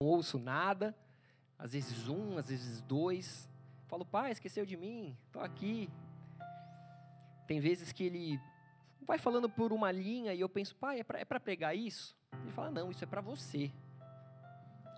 [0.00, 0.94] Não ouço nada,
[1.58, 3.48] às vezes um, às vezes dois.
[3.86, 5.88] Falo, pai, esqueceu de mim, estou aqui.
[7.46, 8.38] Tem vezes que ele
[9.00, 12.14] vai falando por uma linha e eu penso, pai, é para é pregar isso?
[12.42, 13.72] Ele fala, não, isso é para você.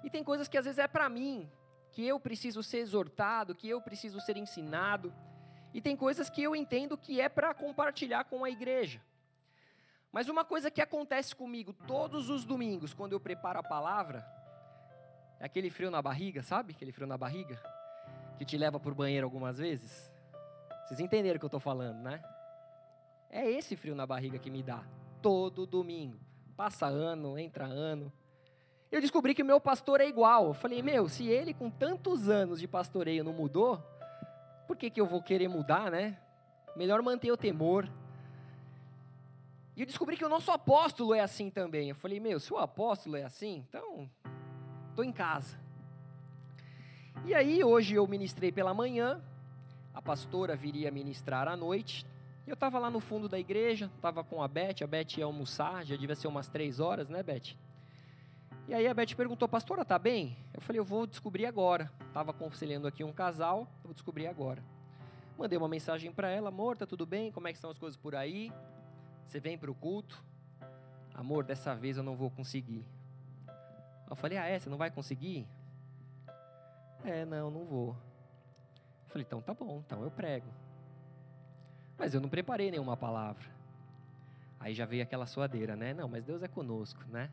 [0.03, 1.49] E tem coisas que às vezes é para mim,
[1.93, 5.13] que eu preciso ser exortado, que eu preciso ser ensinado.
[5.77, 8.99] E tem coisas que eu entendo que é para compartilhar com a igreja.
[10.11, 14.27] Mas uma coisa que acontece comigo todos os domingos, quando eu preparo a palavra,
[15.39, 16.73] é aquele frio na barriga, sabe?
[16.73, 17.63] Aquele frio na barriga
[18.39, 20.11] que te leva para o banheiro algumas vezes.
[20.87, 22.25] Vocês entenderam o que eu estou falando, né?
[23.29, 24.83] É esse frio na barriga que me dá
[25.21, 26.19] todo domingo.
[26.57, 28.11] Passa ano, entra ano.
[28.91, 30.47] Eu descobri que o meu pastor é igual.
[30.47, 33.95] Eu falei, meu, se ele com tantos anos de pastoreio não mudou,
[34.67, 36.19] por que, que eu vou querer mudar, né?
[36.75, 37.89] Melhor manter o temor.
[39.77, 41.89] E eu descobri que o nosso apóstolo é assim também.
[41.91, 44.09] Eu falei, meu, se o apóstolo é assim, então
[44.91, 45.59] estou em casa.
[47.25, 49.23] E aí, hoje eu ministrei pela manhã,
[49.93, 52.07] a pastora viria ministrar à noite.
[52.47, 55.85] Eu estava lá no fundo da igreja, estava com a Beth, a Beth ia almoçar,
[55.85, 57.57] já devia ser umas três horas, né, Beth?
[58.69, 60.37] E aí a Beth perguntou, pastora, tá bem?
[60.53, 61.89] Eu falei, eu vou descobrir agora.
[62.09, 64.61] Estava aconselhando aqui um casal, eu vou descobrir agora.
[65.39, 67.31] Mandei uma mensagem para ela, amor, tá tudo bem?
[67.31, 68.53] Como é que estão as coisas por aí?
[69.25, 70.21] Você vem para o culto?
[71.15, 72.85] Amor, dessa vez eu não vou conseguir.
[74.11, 74.59] Eu falei, ah, é?
[74.59, 75.47] Você não vai conseguir?
[77.05, 77.91] É, não, não vou.
[79.05, 80.49] Eu falei, então tá bom, então eu prego.
[81.97, 83.45] Mas eu não preparei nenhuma palavra.
[84.59, 85.95] Aí já veio aquela suadeira, né?
[85.95, 87.31] Não, mas Deus é conosco, né?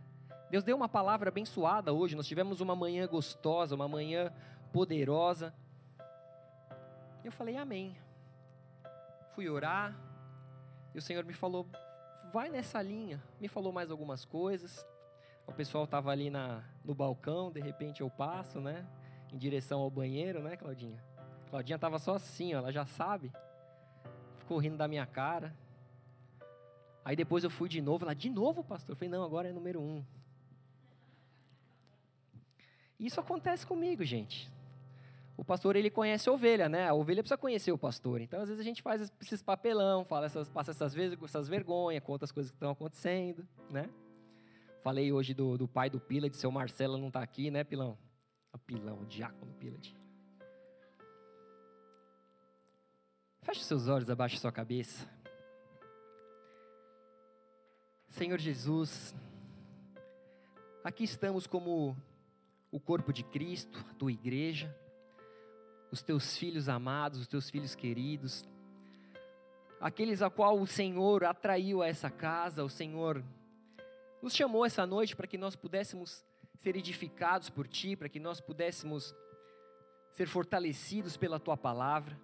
[0.54, 2.16] Deus deu uma palavra abençoada hoje.
[2.16, 4.32] Nós tivemos uma manhã gostosa, uma manhã
[4.72, 5.52] poderosa.
[7.24, 7.98] E eu falei, Amém.
[9.34, 9.98] Fui orar.
[10.94, 11.66] E o Senhor me falou,
[12.32, 13.20] vai nessa linha.
[13.42, 14.86] Me falou mais algumas coisas.
[15.48, 18.86] O pessoal estava ali na, no balcão, de repente eu passo, né?
[19.32, 21.04] Em direção ao banheiro, né, Claudinha?
[21.50, 23.34] Claudinha estava só assim, ó, ela já sabe.
[24.38, 25.52] Ficou rindo da minha cara.
[27.04, 28.94] Aí depois eu fui de novo, ela, de novo, pastor?
[28.94, 30.06] Eu falei, não, agora é número um.
[33.04, 34.50] Isso acontece comigo, gente.
[35.36, 36.88] O pastor, ele conhece a ovelha, né?
[36.88, 38.22] A ovelha precisa conhecer o pastor.
[38.22, 42.24] Então, às vezes, a gente faz esses papelão, fala essas, passa essas, essas vergonhas, conta
[42.24, 43.90] as coisas que estão acontecendo, né?
[44.82, 47.98] Falei hoje do, do pai do Pilate, seu Marcelo não está aqui, né, Pilão?
[48.54, 49.98] O Pilão, o diácono Pilate.
[53.42, 55.06] Feche seus olhos, abaixe sua cabeça.
[58.08, 59.14] Senhor Jesus,
[60.86, 61.98] aqui estamos como
[62.74, 64.76] o corpo de Cristo, a tua igreja,
[65.92, 68.44] os teus filhos amados, os teus filhos queridos,
[69.80, 73.24] aqueles a qual o Senhor atraiu a essa casa, o Senhor
[74.24, 76.26] nos chamou essa noite para que nós pudéssemos
[76.58, 79.14] ser edificados por Ti, para que nós pudéssemos
[80.14, 82.20] ser fortalecidos pela Tua palavra.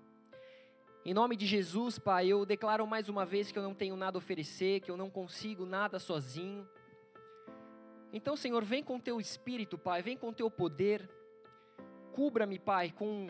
[1.05, 4.17] Em nome de Jesus, Pai, eu declaro mais uma vez que eu não tenho nada
[4.17, 6.67] a oferecer, que eu não consigo nada sozinho.
[8.11, 11.07] Então, Senhor, vem com Teu Espírito, Pai, vem com Teu poder.
[12.13, 13.27] Cubra-me, Pai, com,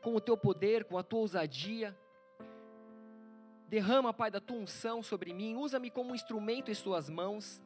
[0.00, 1.96] com o Teu poder, com a Tua ousadia.
[3.68, 5.56] Derrama, Pai, da Tua unção sobre mim.
[5.56, 7.62] Usa-me como um instrumento em Suas mãos.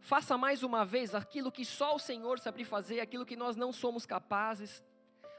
[0.00, 3.72] Faça mais uma vez aquilo que só o Senhor sabe fazer, aquilo que nós não
[3.72, 4.82] somos capazes.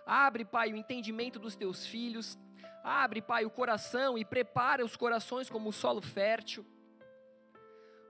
[0.05, 2.39] Abre, Pai, o entendimento dos teus filhos.
[2.81, 6.65] Abre, Pai, o coração e prepara os corações como solo fértil.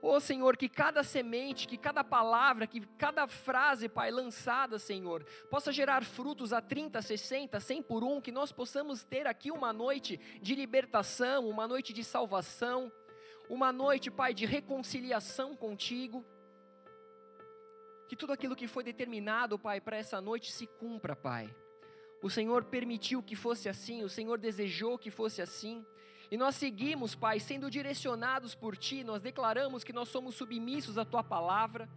[0.04, 5.24] Ô oh, Senhor, que cada semente, que cada palavra, que cada frase, Pai, lançada, Senhor,
[5.48, 9.72] possa gerar frutos a 30, 60, 100 por um, que nós possamos ter aqui uma
[9.72, 12.92] noite de libertação, uma noite de salvação,
[13.48, 16.22] uma noite, Pai, de reconciliação contigo.
[18.06, 21.48] Que tudo aquilo que foi determinado, Pai, para essa noite se cumpra, Pai.
[22.22, 25.82] O Senhor permitiu que fosse assim, o Senhor desejou que fosse assim.
[26.30, 31.04] E nós seguimos, Pai, sendo direcionados por Ti, nós declaramos que nós somos submissos à
[31.04, 31.88] Tua palavra.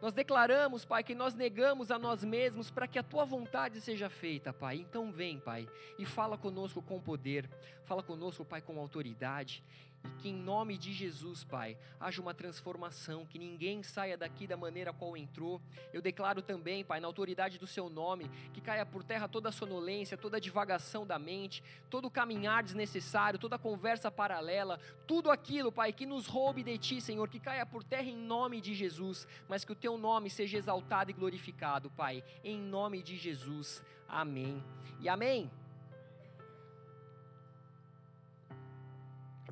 [0.00, 4.10] Nós declaramos, Pai, que nós negamos a nós mesmos para que a Tua vontade seja
[4.10, 4.76] feita, Pai.
[4.76, 5.68] Então vem, Pai,
[5.98, 7.48] e fala conosco com poder,
[7.84, 9.62] fala conosco, Pai, com autoridade,
[10.04, 14.56] e que em nome de Jesus, Pai, haja uma transformação, que ninguém saia daqui da
[14.56, 15.60] maneira qual entrou.
[15.92, 19.52] Eu declaro também, Pai, na autoridade do Seu nome, que caia por terra toda a
[19.52, 25.30] sonolência, toda a divagação da mente, todo o caminhar desnecessário, toda a conversa paralela, tudo
[25.30, 28.74] aquilo, Pai, que nos roube de Ti, Senhor, que caia por terra em nome de
[28.74, 33.82] Jesus, mas que o Teu nome seja exaltado e glorificado, Pai, em nome de Jesus.
[34.08, 34.62] Amém.
[35.00, 35.50] E amém.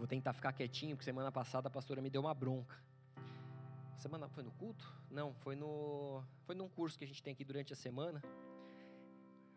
[0.00, 2.74] Vou tentar ficar quietinho, porque semana passada a pastora me deu uma bronca.
[3.98, 4.90] Semana foi no culto?
[5.10, 8.22] Não, foi no foi num curso que a gente tem aqui durante a semana.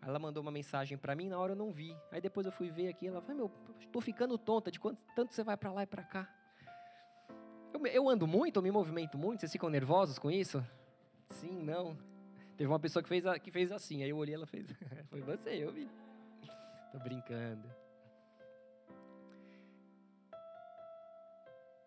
[0.02, 1.96] Ela mandou uma mensagem para mim, na hora eu não vi.
[2.12, 3.50] Aí depois eu fui ver aqui, ela falou: "Meu,
[3.90, 6.30] tô ficando tonta de quanto tanto você vai para lá e para cá".
[7.74, 10.62] Eu, eu ando muito, eu me movimento muito, vocês ficam nervosos com isso?
[11.30, 11.98] Sim, não.
[12.58, 14.68] Teve uma pessoa que fez, que fez assim, aí eu olhei ela fez.
[15.10, 15.90] Foi você, eu vi.
[16.92, 17.83] Tô brincando.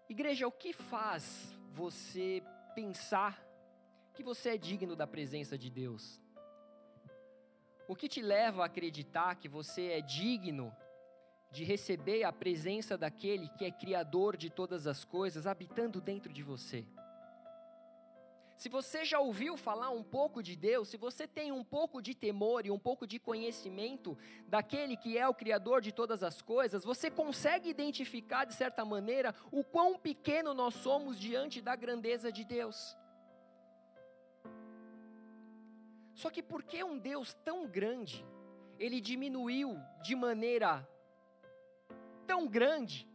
[0.08, 2.40] Igreja, o que faz você
[2.76, 3.44] pensar
[4.14, 6.22] que você é digno da presença de Deus?
[7.88, 10.72] O que te leva a acreditar que você é digno
[11.50, 16.42] de receber a presença daquele que é Criador de todas as coisas habitando dentro de
[16.42, 16.86] você?
[18.56, 22.14] Se você já ouviu falar um pouco de Deus, se você tem um pouco de
[22.14, 24.16] temor e um pouco de conhecimento
[24.48, 29.34] daquele que é o Criador de todas as coisas, você consegue identificar, de certa maneira,
[29.52, 32.96] o quão pequeno nós somos diante da grandeza de Deus.
[36.14, 38.24] Só que por que um Deus tão grande,
[38.78, 40.88] ele diminuiu de maneira
[42.26, 43.06] tão grande,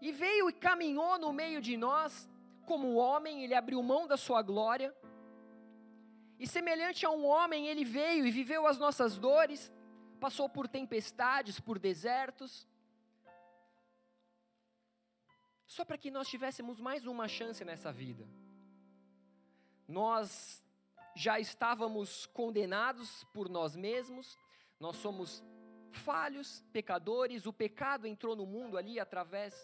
[0.00, 2.28] e veio e caminhou no meio de nós,
[2.64, 4.94] como homem, ele abriu mão da sua glória.
[6.38, 9.72] E semelhante a um homem, ele veio e viveu as nossas dores,
[10.18, 12.66] passou por tempestades, por desertos,
[15.66, 18.28] só para que nós tivéssemos mais uma chance nessa vida.
[19.86, 20.64] Nós
[21.14, 24.38] já estávamos condenados por nós mesmos,
[24.80, 25.44] nós somos
[25.90, 29.54] falhos, pecadores, o pecado entrou no mundo ali através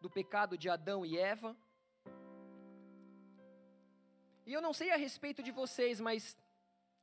[0.00, 1.56] do pecado de Adão e Eva.
[4.46, 6.36] E eu não sei a respeito de vocês, mas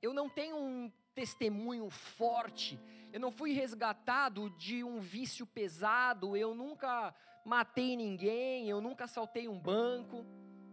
[0.01, 2.79] eu não tenho um testemunho forte.
[3.11, 6.38] Eu não fui resgatado de um vício pesado.
[6.38, 8.69] Eu nunca matei ninguém.
[8.69, 10.25] Eu nunca assaltei um banco.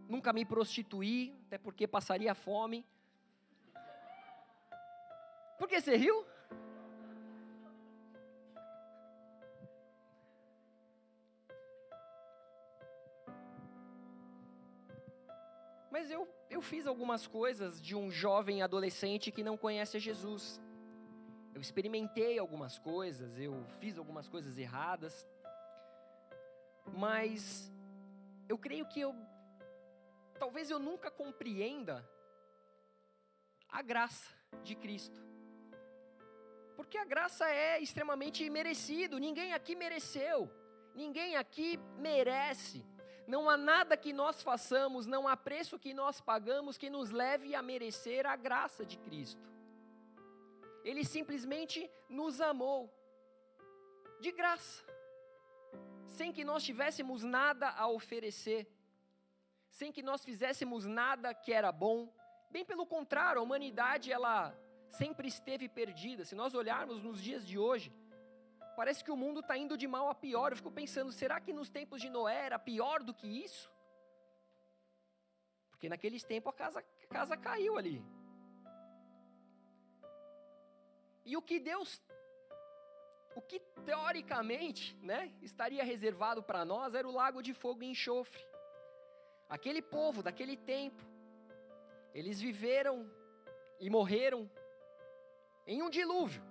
[0.08, 2.84] Nunca me prostituí, até porque passaria fome.
[5.58, 6.24] Por que você riu?
[15.90, 20.60] Mas eu, eu fiz algumas coisas de um jovem adolescente que não conhece Jesus.
[21.54, 25.26] Eu experimentei algumas coisas, eu fiz algumas coisas erradas.
[26.96, 27.72] Mas
[28.48, 29.14] eu creio que eu
[30.38, 32.08] talvez eu nunca compreenda
[33.68, 34.30] a graça
[34.62, 35.20] de Cristo.
[36.76, 40.48] Porque a graça é extremamente merecido, ninguém aqui mereceu.
[40.94, 42.84] Ninguém aqui merece.
[43.32, 47.54] Não há nada que nós façamos, não há preço que nós pagamos que nos leve
[47.54, 49.46] a merecer a graça de Cristo.
[50.82, 52.90] Ele simplesmente nos amou,
[54.18, 54.82] de graça,
[56.06, 58.66] sem que nós tivéssemos nada a oferecer,
[59.68, 62.10] sem que nós fizéssemos nada que era bom.
[62.50, 64.58] Bem pelo contrário, a humanidade ela
[64.88, 66.24] sempre esteve perdida.
[66.24, 67.92] Se nós olharmos nos dias de hoje,
[68.78, 70.52] Parece que o mundo está indo de mal a pior.
[70.52, 73.68] Eu fico pensando, será que nos tempos de Noé era pior do que isso?
[75.72, 78.00] Porque naqueles tempos a casa, a casa caiu ali.
[81.24, 82.00] E o que Deus,
[83.34, 88.46] o que teoricamente né, estaria reservado para nós era o lago de fogo e enxofre.
[89.48, 91.02] Aquele povo daquele tempo,
[92.14, 93.10] eles viveram
[93.80, 94.48] e morreram
[95.66, 96.47] em um dilúvio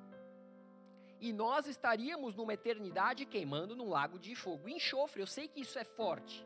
[1.19, 5.21] e nós estaríamos numa eternidade queimando num lago de fogo e enxofre.
[5.21, 6.45] Eu sei que isso é forte,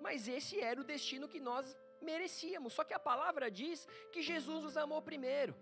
[0.00, 2.72] mas esse era o destino que nós merecíamos.
[2.72, 5.54] Só que a palavra diz que Jesus nos amou primeiro.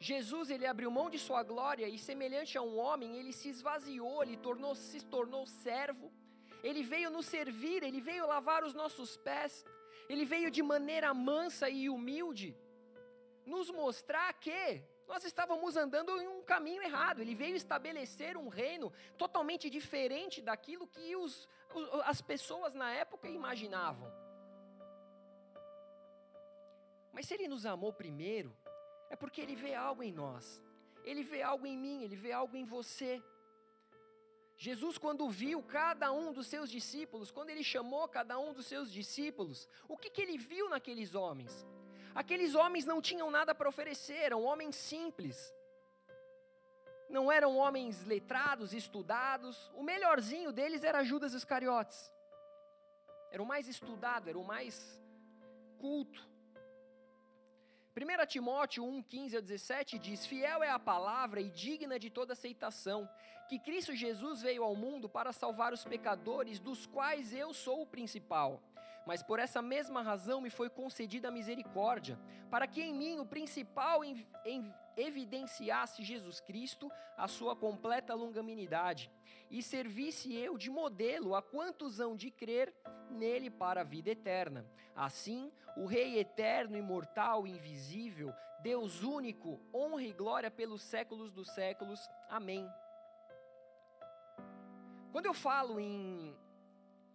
[0.00, 4.22] Jesus ele abriu mão de sua glória e semelhante a um homem, ele se esvaziou,
[4.22, 6.12] ele tornou, se tornou servo.
[6.62, 9.64] Ele veio nos servir, ele veio lavar os nossos pés.
[10.08, 12.56] Ele veio de maneira mansa e humilde
[13.44, 17.20] nos mostrar que nós estávamos andando em um caminho errado.
[17.20, 21.48] Ele veio estabelecer um reino totalmente diferente daquilo que os,
[22.04, 24.12] as pessoas na época imaginavam.
[27.10, 28.54] Mas se ele nos amou primeiro,
[29.08, 30.62] é porque ele vê algo em nós.
[31.04, 33.22] Ele vê algo em mim, ele vê algo em você.
[34.58, 38.92] Jesus, quando viu cada um dos seus discípulos, quando ele chamou cada um dos seus
[38.92, 41.66] discípulos, o que, que ele viu naqueles homens?
[42.20, 45.36] Aqueles homens não tinham nada para oferecer, eram homens simples.
[47.08, 49.70] Não eram homens letrados, estudados.
[49.72, 52.12] O melhorzinho deles era Judas Iscariotes.
[53.30, 55.00] Era o mais estudado, era o mais
[55.78, 56.20] culto.
[57.96, 62.32] 1 Timóteo 1, 15 a 17 diz: Fiel é a palavra e digna de toda
[62.32, 63.08] aceitação,
[63.48, 67.86] que Cristo Jesus veio ao mundo para salvar os pecadores, dos quais eu sou o
[67.86, 68.60] principal.
[69.08, 72.18] Mas por essa mesma razão me foi concedida a misericórdia,
[72.50, 79.10] para que em mim o principal em, em, evidenciasse Jesus Cristo, a sua completa longanimidade,
[79.50, 82.70] e servisse eu de modelo a quantos hão de crer
[83.10, 84.66] nele para a vida eterna.
[84.94, 92.06] Assim, o Rei eterno, imortal, invisível, Deus único, honra e glória pelos séculos dos séculos.
[92.28, 92.70] Amém.
[95.12, 96.36] Quando eu falo em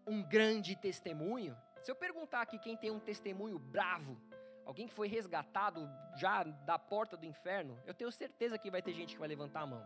[0.08, 4.18] um grande testemunho, se eu perguntar aqui quem tem um testemunho bravo,
[4.66, 5.86] alguém que foi resgatado
[6.16, 9.64] já da porta do inferno, eu tenho certeza que vai ter gente que vai levantar
[9.64, 9.86] a mão.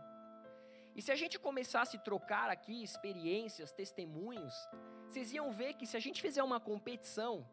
[0.94, 4.54] E se a gente começasse a trocar aqui experiências, testemunhos,
[5.08, 7.44] vocês iam ver que se a gente fizer uma competição,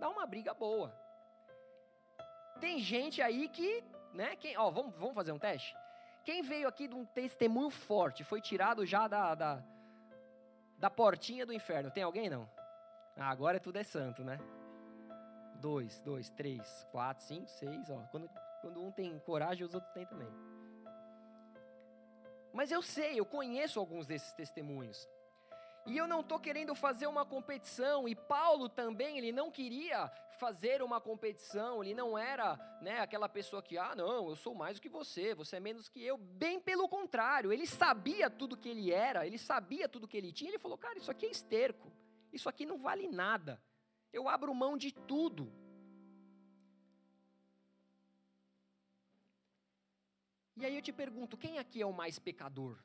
[0.00, 0.92] dá uma briga boa.
[2.60, 5.76] Tem gente aí que, né, quem, ó, vamos, vamos fazer um teste?
[6.24, 9.62] Quem veio aqui de um testemunho forte, foi tirado já da, da,
[10.76, 12.50] da portinha do inferno, tem alguém não?
[13.16, 14.38] Ah, agora tudo é santo, né?
[15.60, 17.98] Dois, dois, três, quatro, cinco, seis, ó.
[18.10, 18.28] Quando,
[18.60, 20.28] quando um tem coragem, os outros têm também.
[22.52, 25.08] Mas eu sei, eu conheço alguns desses testemunhos.
[25.84, 30.80] E eu não estou querendo fazer uma competição, e Paulo também, ele não queria fazer
[30.80, 34.82] uma competição, ele não era né, aquela pessoa que, ah, não, eu sou mais do
[34.82, 36.16] que você, você é menos que eu.
[36.16, 40.50] Bem pelo contrário, ele sabia tudo que ele era, ele sabia tudo que ele tinha,
[40.50, 41.90] ele falou, cara, isso aqui é esterco,
[42.32, 43.62] isso aqui não vale nada,
[44.12, 45.52] eu abro mão de tudo.
[50.56, 52.78] E aí eu te pergunto, quem aqui é o mais pecador?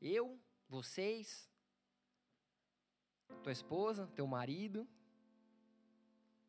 [0.00, 0.38] Eu?
[0.68, 1.50] Vocês?
[3.42, 4.88] tua esposa, teu marido.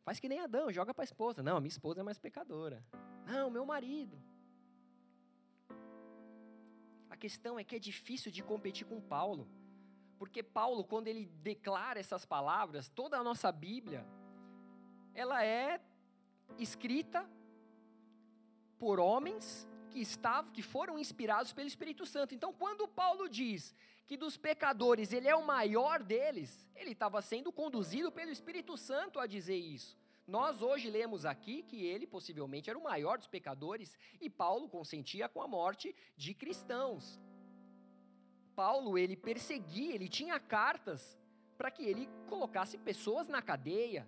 [0.04, 1.42] Faz que nem Adão, joga para a esposa.
[1.42, 2.86] Não, minha esposa é mais pecadora.
[3.26, 4.22] Não, meu marido.
[7.10, 9.48] A questão é que é difícil de competir com Paulo.
[10.24, 14.06] Porque Paulo, quando ele declara essas palavras, toda a nossa Bíblia,
[15.14, 15.82] ela é
[16.58, 17.30] escrita
[18.80, 22.34] por homens que estavam, que foram inspirados pelo Espírito Santo.
[22.34, 23.76] Então, quando Paulo diz
[24.06, 29.20] que dos pecadores ele é o maior deles, ele estava sendo conduzido pelo Espírito Santo
[29.20, 29.98] a dizer isso.
[30.26, 35.28] Nós hoje lemos aqui que ele possivelmente era o maior dos pecadores e Paulo consentia
[35.28, 37.20] com a morte de cristãos.
[38.56, 41.18] Paulo, ele perseguia, ele tinha cartas
[41.58, 44.08] para que ele colocasse pessoas na cadeia.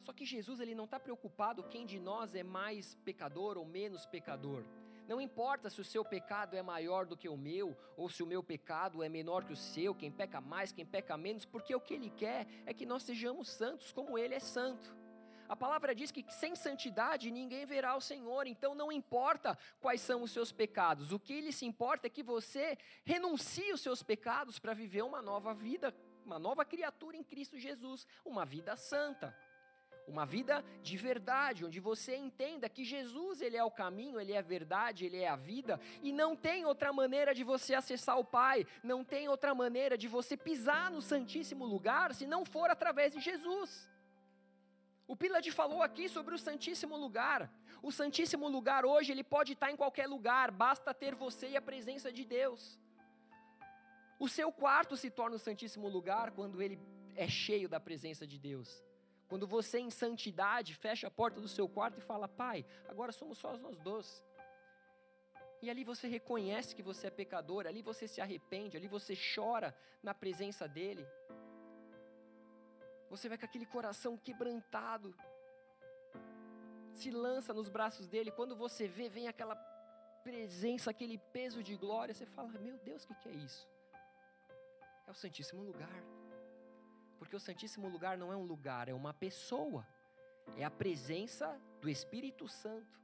[0.00, 4.06] Só que Jesus ele não está preocupado quem de nós é mais pecador ou menos
[4.06, 4.62] pecador.
[5.08, 8.26] Não importa se o seu pecado é maior do que o meu, ou se o
[8.26, 11.80] meu pecado é menor que o seu, quem peca mais, quem peca menos, porque o
[11.80, 14.96] que ele quer é que nós sejamos santos como ele é santo.
[15.48, 20.22] A palavra diz que sem santidade ninguém verá o Senhor, então não importa quais são
[20.22, 24.58] os seus pecados, o que ele se importa é que você renuncie os seus pecados
[24.58, 29.36] para viver uma nova vida, uma nova criatura em Cristo Jesus, uma vida santa.
[30.08, 34.38] Uma vida de verdade, onde você entenda que Jesus ele é o caminho, ele é
[34.38, 38.24] a verdade, ele é a vida, e não tem outra maneira de você acessar o
[38.24, 43.14] Pai, não tem outra maneira de você pisar no Santíssimo lugar se não for através
[43.14, 43.88] de Jesus.
[45.06, 47.50] O Pilad falou aqui sobre o Santíssimo Lugar.
[47.82, 51.62] O Santíssimo Lugar hoje ele pode estar em qualquer lugar, basta ter você e a
[51.62, 52.78] presença de Deus.
[54.18, 56.78] O seu quarto se torna o Santíssimo Lugar quando ele
[57.14, 58.82] é cheio da presença de Deus.
[59.28, 63.38] Quando você, em santidade, fecha a porta do seu quarto e fala: Pai, agora somos
[63.38, 64.24] só nós dois.
[65.62, 69.76] E ali você reconhece que você é pecador, ali você se arrepende, ali você chora
[70.02, 71.06] na presença dEle.
[73.10, 75.14] Você vai com aquele coração quebrantado,
[76.92, 78.30] se lança nos braços dele.
[78.30, 79.54] Quando você vê, vem aquela
[80.24, 82.14] presença, aquele peso de glória.
[82.14, 83.68] Você fala: Meu Deus, o que, que é isso?
[85.06, 86.02] É o Santíssimo Lugar.
[87.18, 89.86] Porque o Santíssimo Lugar não é um lugar, é uma pessoa.
[90.56, 92.96] É a presença do Espírito Santo.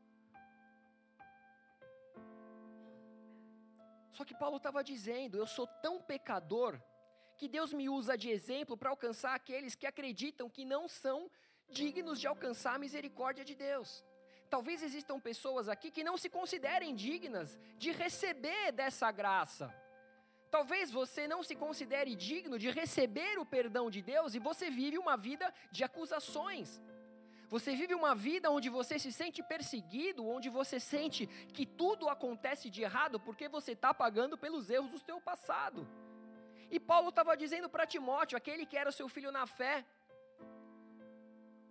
[4.13, 6.81] Só que Paulo estava dizendo: eu sou tão pecador
[7.43, 11.29] que Deus me usa de exemplo para alcançar aqueles que acreditam que não são
[11.79, 13.89] dignos de alcançar a misericórdia de Deus.
[14.49, 19.67] Talvez existam pessoas aqui que não se considerem dignas de receber dessa graça.
[20.53, 24.97] Talvez você não se considere digno de receber o perdão de Deus e você vive
[24.97, 26.81] uma vida de acusações.
[27.49, 32.71] Você vive uma vida onde você se sente perseguido, onde você sente que tudo acontece
[32.71, 35.89] de errado porque você está pagando pelos erros do seu passado.
[36.75, 39.75] E Paulo estava dizendo para Timóteo, aquele que era seu filho na fé,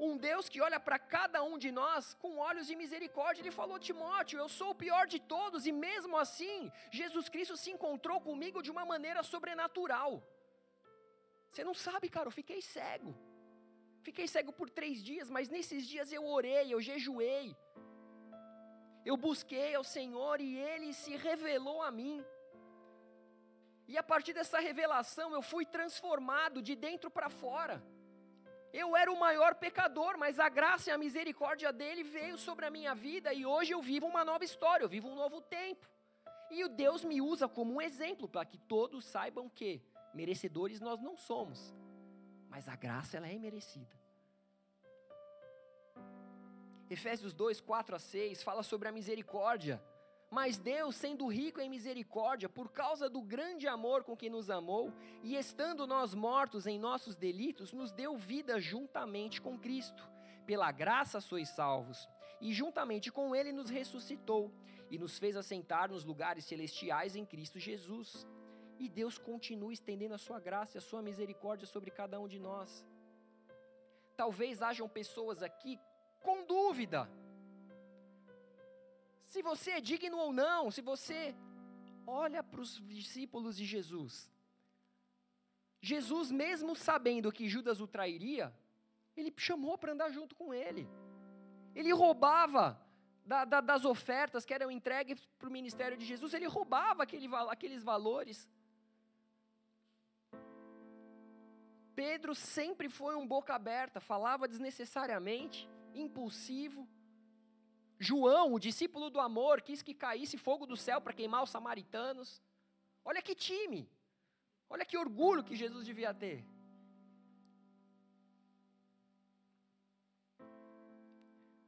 [0.08, 3.42] um Deus que olha para cada um de nós com olhos de misericórdia.
[3.42, 7.70] Ele falou, Timóteo, eu sou o pior de todos, e mesmo assim, Jesus Cristo se
[7.76, 10.12] encontrou comigo de uma maneira sobrenatural.
[11.50, 13.14] Você não sabe, cara, eu fiquei cego.
[14.08, 17.56] Fiquei cego por três dias, mas nesses dias eu orei, eu jejuei.
[19.06, 22.18] Eu busquei ao Senhor e Ele se revelou a mim.
[23.88, 27.84] E a partir dessa revelação eu fui transformado de dentro para fora.
[28.74, 32.72] Eu era o maior pecador, mas a graça e a misericórdia dele veio sobre a
[32.72, 35.90] minha vida e hoje eu vivo uma nova história, eu vivo um novo tempo.
[36.50, 39.82] E o Deus me usa como um exemplo para que todos saibam que
[40.14, 41.74] merecedores nós não somos,
[42.50, 44.00] mas a graça ela é merecida.
[46.90, 49.82] Efésios 2, 4 a 6 fala sobre a misericórdia.
[50.32, 54.94] Mas Deus, sendo rico em misericórdia, por causa do grande amor com que nos amou,
[55.22, 60.10] e estando nós mortos em nossos delitos, nos deu vida juntamente com Cristo.
[60.46, 62.08] Pela graça sois salvos,
[62.40, 64.50] e juntamente com Ele nos ressuscitou,
[64.90, 68.26] e nos fez assentar nos lugares celestiais em Cristo Jesus.
[68.80, 72.40] E Deus continua estendendo a sua graça e a sua misericórdia sobre cada um de
[72.40, 72.88] nós.
[74.16, 75.78] Talvez hajam pessoas aqui
[76.24, 77.10] com dúvida
[79.32, 81.34] se você é digno ou não, se você
[82.06, 84.30] olha para os discípulos de Jesus.
[85.82, 88.54] Jesus, mesmo sabendo que Judas o trairia,
[89.16, 90.86] ele chamou para andar junto com ele.
[91.74, 92.78] Ele roubava
[93.26, 97.30] da, da, das ofertas que eram entregues para o ministério de Jesus, ele roubava aquele,
[97.50, 98.50] aqueles valores.
[101.96, 106.86] Pedro sempre foi um boca aberta, falava desnecessariamente, impulsivo.
[108.08, 112.42] João, o discípulo do amor, quis que caísse fogo do céu para queimar os samaritanos.
[113.06, 113.88] Olha que time.
[114.68, 116.44] Olha que orgulho que Jesus devia ter.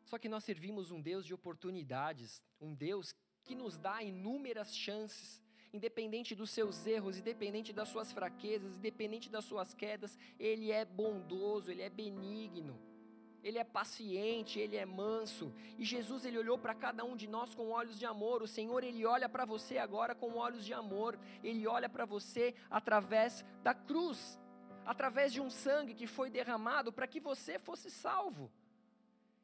[0.06, 3.14] Só que nós servimos um Deus de oportunidades, um Deus
[3.44, 5.40] que nos dá inúmeras chances,
[5.72, 11.70] independente dos seus erros, independente das suas fraquezas, independente das suas quedas, Ele é bondoso,
[11.70, 12.93] Ele é benigno
[13.44, 15.54] ele é paciente, ele é manso.
[15.78, 18.42] E Jesus ele olhou para cada um de nós com olhos de amor.
[18.42, 21.20] O Senhor ele olha para você agora com olhos de amor.
[21.44, 24.40] Ele olha para você através da cruz,
[24.86, 28.50] através de um sangue que foi derramado para que você fosse salvo.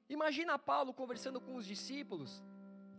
[0.08, 2.42] Imagina Paulo conversando com os discípulos.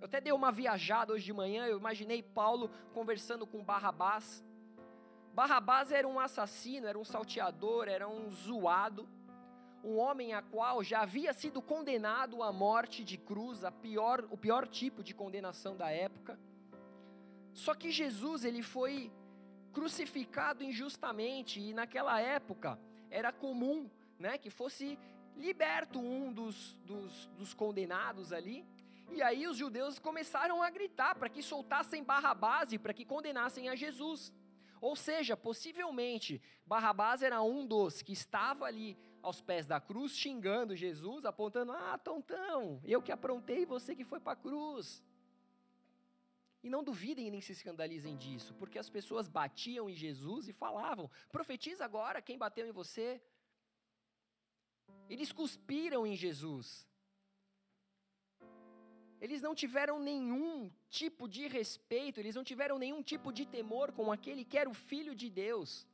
[0.01, 4.45] Eu até dei uma viajada hoje de manhã, eu imaginei Paulo conversando com Barrabás.
[5.33, 9.09] Barrabás era um assassino, era um salteador, era um zoado
[9.83, 14.37] um homem a qual já havia sido condenado à morte de cruz, a pior, o
[14.37, 16.39] pior tipo de condenação da época.
[17.53, 19.11] Só que Jesus ele foi
[19.73, 22.79] crucificado injustamente e naquela época
[23.11, 23.89] era comum,
[24.19, 24.99] né, que fosse
[25.37, 28.65] liberto um dos, dos, dos condenados ali.
[29.11, 33.69] E aí os judeus começaram a gritar para que soltassem Barrabás e para que condenassem
[33.69, 34.33] a Jesus.
[34.81, 40.77] Ou seja, possivelmente Barrabás era um dos que estava ali aos pés da cruz, xingando
[40.77, 45.03] Jesus, apontando: Ah, tontão, eu que aprontei, você que foi para a cruz.
[46.63, 51.11] E não duvidem nem se escandalizem disso, porque as pessoas batiam em Jesus e falavam:
[51.31, 53.21] profetiza agora quem bateu em você.
[55.09, 56.87] Eles cuspiram em Jesus.
[59.21, 64.11] Eles não tiveram nenhum tipo de respeito, eles não tiveram nenhum tipo de temor com
[64.11, 65.87] aquele que era o Filho de Deus.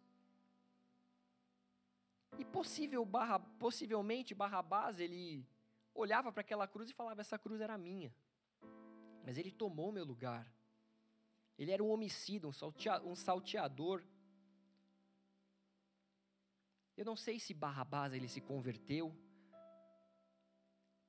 [2.39, 5.47] E possível, barra, possivelmente Barrabás, ele
[5.95, 8.15] olhava para aquela cruz e falava: essa cruz era minha.
[9.25, 10.47] Mas ele tomou meu lugar.
[11.59, 14.05] Ele era um homicida, um, salteador.
[16.97, 19.15] Eu não sei se Barrabás ele se converteu,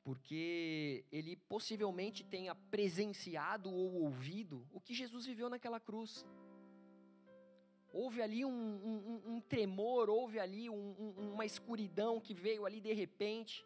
[0.04, 6.26] porque ele possivelmente tenha presenciado ou ouvido o que Jesus viveu naquela cruz
[8.02, 8.52] houve ali um,
[8.92, 13.66] um, um tremor, houve ali um, uma escuridão que veio ali de repente.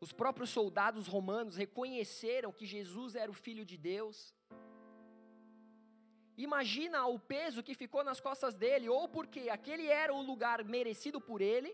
[0.00, 4.34] Os próprios soldados romanos reconheceram que Jesus era o Filho de Deus.
[6.36, 11.20] Imagina o peso que ficou nas costas dele, ou porque aquele era o lugar merecido
[11.20, 11.70] por ele,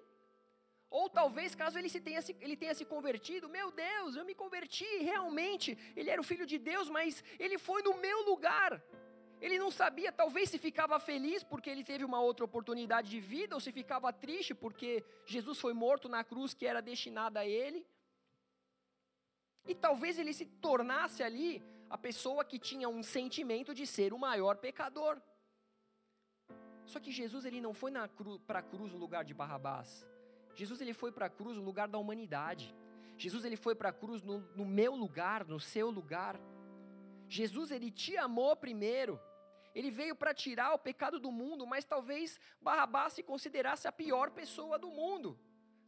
[0.91, 4.91] ou talvez caso ele, se tenha, ele tenha se convertido, meu Deus, eu me converti,
[4.99, 8.83] realmente, ele era o Filho de Deus, mas ele foi no meu lugar.
[9.41, 13.55] Ele não sabia, talvez, se ficava feliz porque ele teve uma outra oportunidade de vida,
[13.55, 17.87] ou se ficava triste porque Jesus foi morto na cruz que era destinada a ele.
[19.67, 24.19] E talvez ele se tornasse ali a pessoa que tinha um sentimento de ser o
[24.19, 25.21] maior pecador.
[26.87, 27.93] Só que Jesus ele não foi
[28.47, 30.07] para a cruz no lugar de Barrabás.
[30.55, 32.75] Jesus ele foi para a cruz no lugar da humanidade.
[33.19, 36.39] Jesus ele foi para a cruz no, no meu lugar, no seu lugar.
[37.29, 39.21] Jesus ele te amou primeiro.
[39.75, 44.31] Ele veio para tirar o pecado do mundo, mas talvez Barrabás se considerasse a pior
[44.31, 45.39] pessoa do mundo.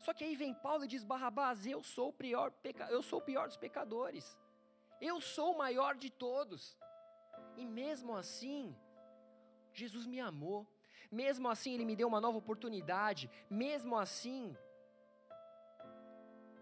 [0.01, 2.53] Só que aí vem Paulo e diz: Barrabás, eu sou o pior,
[2.91, 4.37] eu sou o pior dos pecadores.
[5.01, 6.77] Eu sou o maior de todos.
[7.57, 8.77] E mesmo assim,
[9.73, 10.67] Jesus me amou.
[11.11, 13.31] Mesmo assim, Ele me deu uma nova oportunidade.
[13.49, 14.57] Mesmo assim,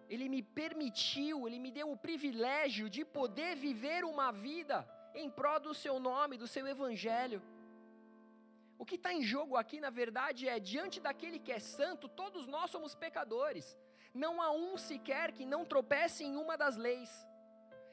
[0.08, 5.60] Ele me permitiu, Ele me deu o privilégio de poder viver uma vida em prol
[5.60, 7.42] do Seu nome, do Seu Evangelho.
[8.78, 12.46] O que está em jogo aqui, na verdade, é diante daquele que é santo, todos
[12.46, 13.76] nós somos pecadores.
[14.12, 17.10] Não há um sequer que não tropece em uma das leis.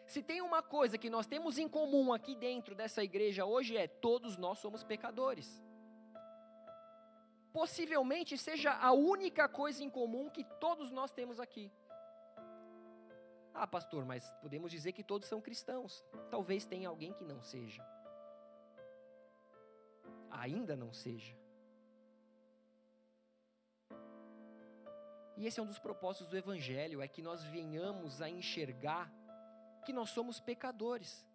[0.06, 3.88] Se tem uma coisa que nós temos em comum aqui dentro dessa igreja hoje é
[3.88, 5.62] todos nós somos pecadores.
[7.54, 11.72] Possivelmente seja a única coisa em comum que todos nós temos aqui.
[13.54, 16.04] Ah, pastor, mas podemos dizer que todos são cristãos.
[16.30, 17.86] Talvez tenha alguém que não seja.
[20.32, 21.38] Ainda não seja.
[25.38, 29.12] E esse é um dos propósitos do Evangelho: é que nós venhamos a enxergar
[29.86, 31.28] que nós somos pecadores,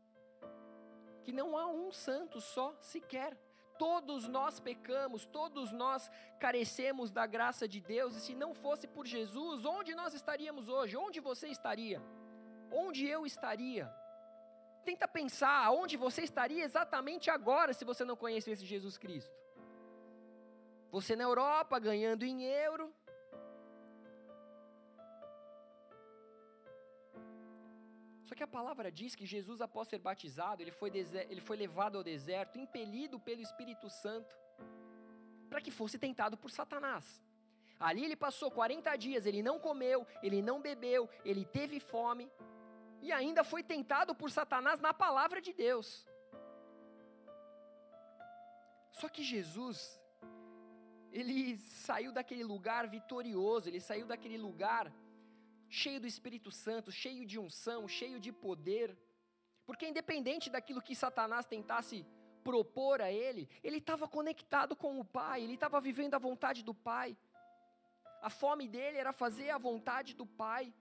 [1.22, 3.36] que não há um santo só sequer.
[3.78, 9.06] Todos nós pecamos, todos nós carecemos da graça de Deus, e se não fosse por
[9.06, 10.96] Jesus, onde nós estaríamos hoje?
[10.96, 12.02] Onde você estaria?
[12.70, 13.86] Onde eu estaria?
[14.84, 19.36] Tenta pensar aonde você estaria exatamente agora se você não conhecesse Jesus Cristo.
[20.90, 22.92] Você na Europa ganhando em euro,
[28.28, 30.90] Só que a palavra diz que Jesus, após ser batizado, ele foi,
[31.30, 34.36] ele foi levado ao deserto, impelido pelo Espírito Santo,
[35.48, 37.06] para que fosse tentado por Satanás.
[37.80, 42.30] Ali ele passou 40 dias, ele não comeu, ele não bebeu, ele teve fome,
[43.00, 46.06] e ainda foi tentado por Satanás na palavra de Deus.
[48.92, 49.98] Só que Jesus,
[51.10, 54.92] ele saiu daquele lugar vitorioso, ele saiu daquele lugar
[55.68, 58.96] cheio do Espírito Santo, cheio de unção, cheio de poder.
[59.66, 62.06] Porque independente daquilo que Satanás tentasse
[62.42, 66.74] propor a ele, ele estava conectado com o Pai, ele estava vivendo a vontade do
[66.74, 67.16] Pai.
[68.22, 70.72] A fome dele era fazer a vontade do Pai.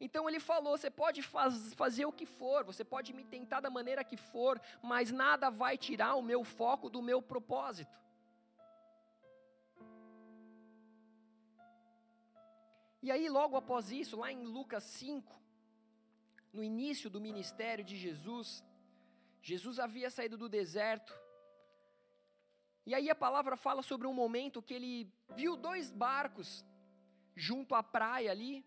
[0.00, 3.70] Então ele falou: você pode faz, fazer o que for, você pode me tentar da
[3.70, 8.03] maneira que for, mas nada vai tirar o meu foco do meu propósito.
[13.06, 15.38] E aí, logo após isso, lá em Lucas 5,
[16.50, 18.64] no início do ministério de Jesus,
[19.42, 21.12] Jesus havia saído do deserto.
[22.86, 26.64] E aí a palavra fala sobre um momento que ele viu dois barcos
[27.36, 28.64] junto à praia ali.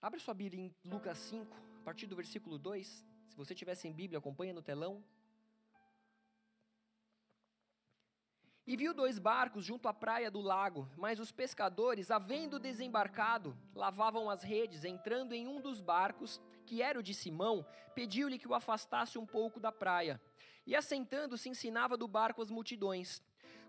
[0.00, 2.86] Abre sua Bíblia em Lucas 5, a partir do versículo 2.
[3.30, 5.04] Se você tiver sem Bíblia, acompanha no telão.
[8.70, 14.30] E viu dois barcos junto à praia do lago, mas os pescadores, havendo desembarcado, lavavam
[14.30, 18.54] as redes, entrando em um dos barcos, que era o de Simão, pediu-lhe que o
[18.54, 20.20] afastasse um pouco da praia.
[20.64, 23.20] E assentando-se, ensinava do barco as multidões.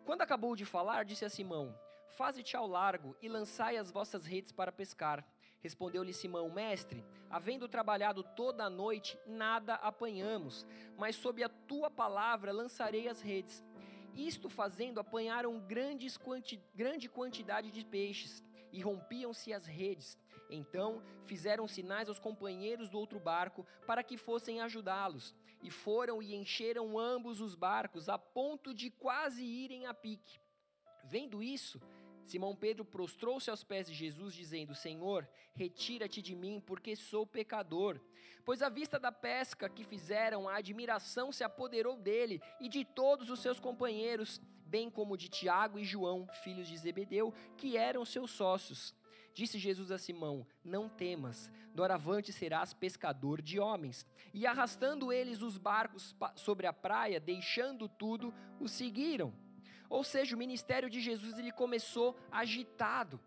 [0.05, 1.75] Quando acabou de falar, disse a Simão:
[2.11, 5.25] Faze-te ao largo e lançai as vossas redes para pescar.
[5.61, 10.63] Respondeu-lhe Simão: Mestre, havendo trabalhado toda a noite, nada apanhamos,
[10.95, 13.63] mas sob a tua palavra lançarei as redes.
[14.15, 20.17] Isto fazendo, apanharam grandes quanti, grande quantidade de peixes e rompiam-se as redes.
[20.49, 25.33] Então fizeram sinais aos companheiros do outro barco para que fossem ajudá-los.
[25.63, 30.39] E foram e encheram ambos os barcos, a ponto de quase irem a pique.
[31.03, 31.79] Vendo isso,
[32.31, 37.99] Simão Pedro prostrou-se aos pés de Jesus, dizendo: Senhor, retira-te de mim, porque sou pecador.
[38.45, 43.29] Pois à vista da pesca que fizeram, a admiração se apoderou dele e de todos
[43.29, 48.31] os seus companheiros, bem como de Tiago e João, filhos de Zebedeu, que eram seus
[48.31, 48.95] sócios.
[49.33, 54.05] Disse Jesus a Simão: Não temas, doravante serás pescador de homens.
[54.33, 59.33] E arrastando eles os barcos sobre a praia, deixando tudo, o seguiram.
[59.91, 63.19] Ou seja, o ministério de Jesus ele começou agitado.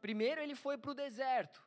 [0.00, 1.60] Primeiro ele foi para o deserto,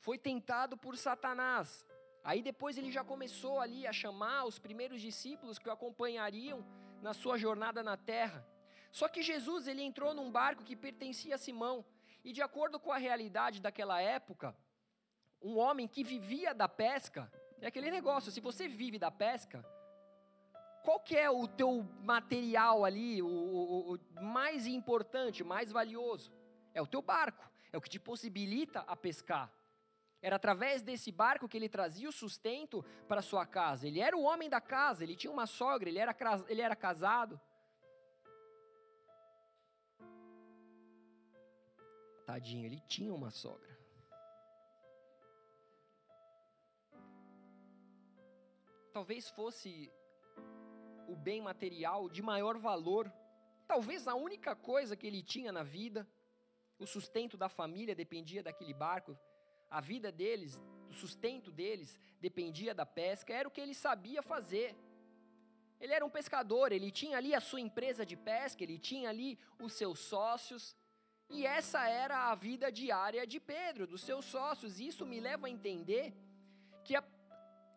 [0.00, 1.86] foi tentado por Satanás.
[2.24, 6.66] Aí depois ele já começou ali a chamar os primeiros discípulos que o acompanhariam
[7.00, 8.44] na sua jornada na terra.
[8.90, 11.84] Só que Jesus ele entrou num barco que pertencia a Simão
[12.24, 14.56] e de acordo com a realidade daquela época,
[15.40, 19.64] um homem que vivia da pesca, é aquele negócio, se você vive da pesca,
[20.82, 26.32] qual que é o teu material ali, o, o, o mais importante, mais valioso?
[26.74, 29.52] É o teu barco, é o que te possibilita a pescar.
[30.20, 33.86] Era através desse barco que ele trazia o sustento para sua casa.
[33.86, 36.14] Ele era o homem da casa, ele tinha uma sogra, ele era,
[36.48, 37.40] ele era casado.
[42.26, 43.78] Tadinho, ele tinha uma sogra.
[48.92, 49.90] Talvez fosse
[51.08, 53.12] o bem material de maior valor,
[53.66, 56.06] talvez a única coisa que ele tinha na vida,
[56.78, 59.18] o sustento da família dependia daquele barco,
[59.70, 64.76] a vida deles, o sustento deles dependia da pesca, era o que ele sabia fazer.
[65.80, 69.38] Ele era um pescador, ele tinha ali a sua empresa de pesca, ele tinha ali
[69.58, 70.76] os seus sócios,
[71.30, 74.80] e essa era a vida diária de Pedro, dos seus sócios.
[74.80, 76.14] Isso me leva a entender
[76.84, 77.04] que a,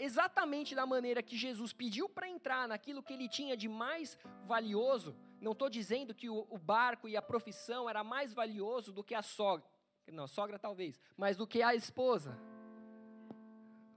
[0.03, 5.15] exatamente da maneira que Jesus pediu para entrar naquilo que ele tinha de mais valioso,
[5.39, 9.13] não estou dizendo que o, o barco e a profissão era mais valioso do que
[9.13, 9.67] a sogra,
[10.11, 12.37] não, sogra talvez, mas do que a esposa.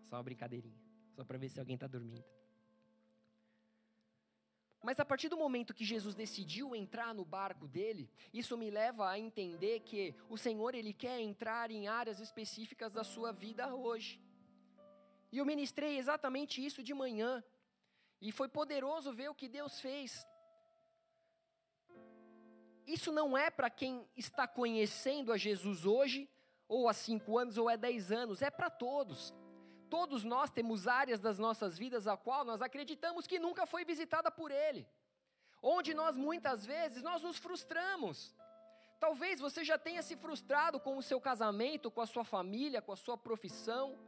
[0.09, 0.79] Só uma brincadeirinha,
[1.17, 2.25] só para ver se alguém está dormindo.
[4.83, 9.09] Mas a partir do momento que Jesus decidiu entrar no barco dele, isso me leva
[9.09, 14.21] a entender que o Senhor ele quer entrar em áreas específicas da sua vida hoje.
[15.35, 17.43] E eu ministrei exatamente isso de manhã.
[18.21, 20.25] E foi poderoso ver o que Deus fez.
[22.87, 26.31] Isso não é para quem está conhecendo a Jesus hoje,
[26.69, 29.35] ou há cinco anos, ou há dez anos, é para todos.
[29.91, 34.31] Todos nós temos áreas das nossas vidas a qual nós acreditamos que nunca foi visitada
[34.31, 34.87] por Ele.
[35.61, 38.37] Onde nós muitas vezes nós nos frustramos.
[39.01, 42.93] Talvez você já tenha se frustrado com o seu casamento, com a sua família, com
[42.93, 43.99] a sua profissão.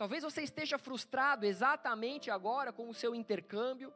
[0.00, 3.92] Talvez você esteja frustrado exatamente agora com o seu intercâmbio.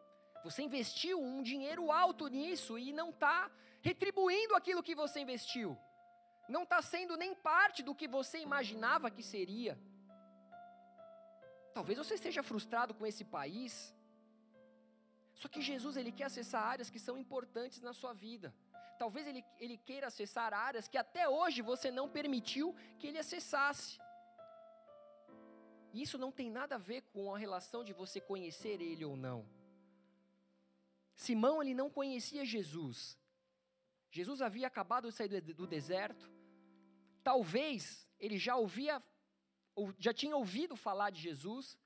[0.46, 5.70] Você investiu um dinheiro alto nisso e não está retribuindo aquilo que você investiu.
[6.46, 9.78] Não está sendo nem parte do que você imaginava que seria.
[11.72, 13.96] Talvez você esteja frustrado com esse país.
[15.32, 18.54] Só que Jesus ele quer acessar áreas que são importantes na sua vida.
[18.98, 24.03] Talvez ele, ele queira acessar áreas que até hoje você não permitiu que ele acessasse.
[25.94, 29.48] Isso não tem nada a ver com a relação de você conhecer ele ou não.
[31.14, 33.16] Simão ele não conhecia Jesus.
[34.10, 36.28] Jesus havia acabado de sair do, do deserto.
[37.22, 39.00] Talvez ele já ouvia
[39.98, 41.76] já tinha ouvido falar de Jesus,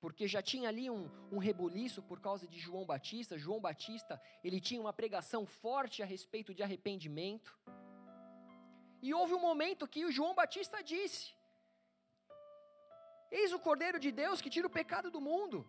[0.00, 3.38] porque já tinha ali um, um rebuliço por causa de João Batista.
[3.38, 7.58] João Batista, ele tinha uma pregação forte a respeito de arrependimento.
[9.00, 11.34] E houve um momento que o João Batista disse:
[13.30, 15.66] Eis o Cordeiro de Deus que tira o pecado do mundo.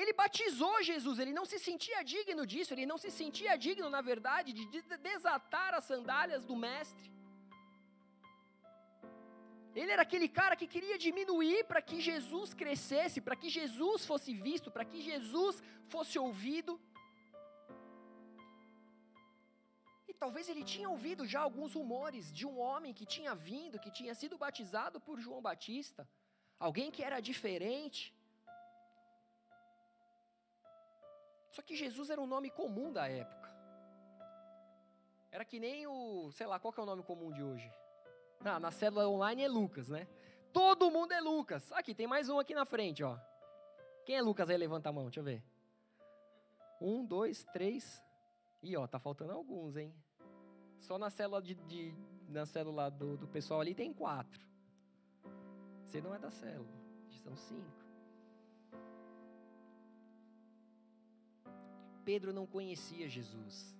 [0.00, 4.00] Ele batizou Jesus, ele não se sentia digno disso, ele não se sentia digno, na
[4.00, 4.64] verdade, de
[5.10, 7.10] desatar as sandálias do Mestre.
[9.74, 14.32] Ele era aquele cara que queria diminuir para que Jesus crescesse, para que Jesus fosse
[14.34, 16.80] visto, para que Jesus fosse ouvido.
[20.18, 24.14] Talvez ele tinha ouvido já alguns rumores de um homem que tinha vindo, que tinha
[24.14, 26.08] sido batizado por João Batista,
[26.58, 28.14] alguém que era diferente.
[31.50, 33.48] Só que Jesus era um nome comum da época.
[35.30, 37.70] Era que nem o, sei lá, qual que é o nome comum de hoje?
[38.44, 40.06] Ah, na célula online é Lucas, né?
[40.52, 41.70] Todo mundo é Lucas.
[41.72, 43.18] Aqui, tem mais um aqui na frente, ó.
[44.06, 44.56] Quem é Lucas aí?
[44.56, 45.42] Levanta a mão, deixa eu ver.
[46.80, 48.02] Um, dois, três.
[48.62, 49.94] Ih, ó, tá faltando alguns, hein?
[50.78, 51.94] Só na célula, de, de
[52.28, 54.46] na célula do, do pessoal ali tem quatro.
[55.84, 56.68] Você não é da célula,
[57.28, 57.84] são cinco.
[62.04, 63.76] Pedro não conhecia Jesus,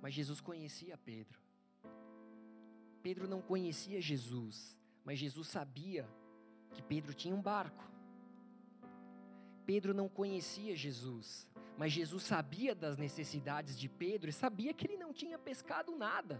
[0.00, 1.40] mas Jesus conhecia Pedro.
[3.02, 6.08] Pedro não conhecia Jesus, mas Jesus sabia
[6.72, 7.84] que Pedro tinha um barco.
[9.66, 11.49] Pedro não conhecia Jesus,
[11.80, 16.34] mas Jesus sabia das necessidades de Pedro e sabia que ele não tinha pescado nada.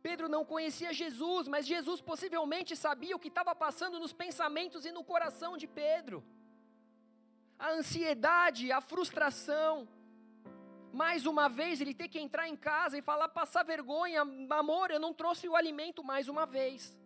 [0.00, 4.92] Pedro não conhecia Jesus, mas Jesus possivelmente sabia o que estava passando nos pensamentos e
[4.92, 6.22] no coração de Pedro.
[7.58, 9.88] A ansiedade, a frustração,
[10.92, 15.00] mais uma vez ele ter que entrar em casa e falar, passar vergonha, amor, eu
[15.00, 16.96] não trouxe o alimento mais uma vez.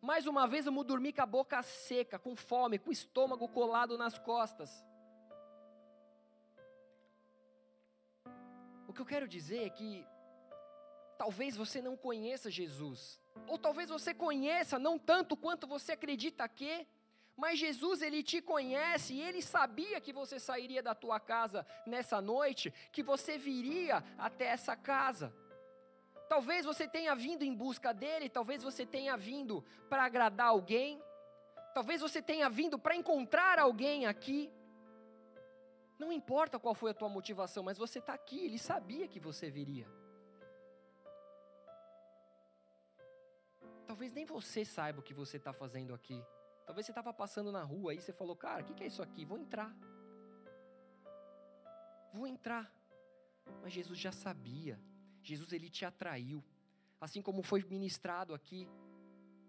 [0.00, 3.48] Mais uma vez eu vou dormir com a boca seca, com fome, com o estômago
[3.48, 4.70] colado nas costas.
[8.94, 10.06] Que eu quero dizer é que
[11.18, 16.86] talvez você não conheça Jesus, ou talvez você conheça não tanto quanto você acredita que,
[17.36, 22.20] Mas Jesus, ele te conhece e ele sabia que você sairia da tua casa nessa
[22.20, 25.34] noite, que você viria até essa casa.
[26.28, 31.02] Talvez você tenha vindo em busca dele, talvez você tenha vindo para agradar alguém,
[31.74, 34.50] talvez você tenha vindo para encontrar alguém aqui.
[35.98, 39.50] Não importa qual foi a tua motivação, mas você está aqui, ele sabia que você
[39.50, 39.88] viria.
[43.86, 46.20] Talvez nem você saiba o que você está fazendo aqui.
[46.66, 49.02] Talvez você estava passando na rua e você falou, cara, o que, que é isso
[49.02, 49.24] aqui?
[49.24, 49.72] Vou entrar.
[52.12, 52.72] Vou entrar.
[53.62, 54.80] Mas Jesus já sabia.
[55.22, 56.42] Jesus ele te atraiu.
[57.00, 58.68] Assim como foi ministrado aqui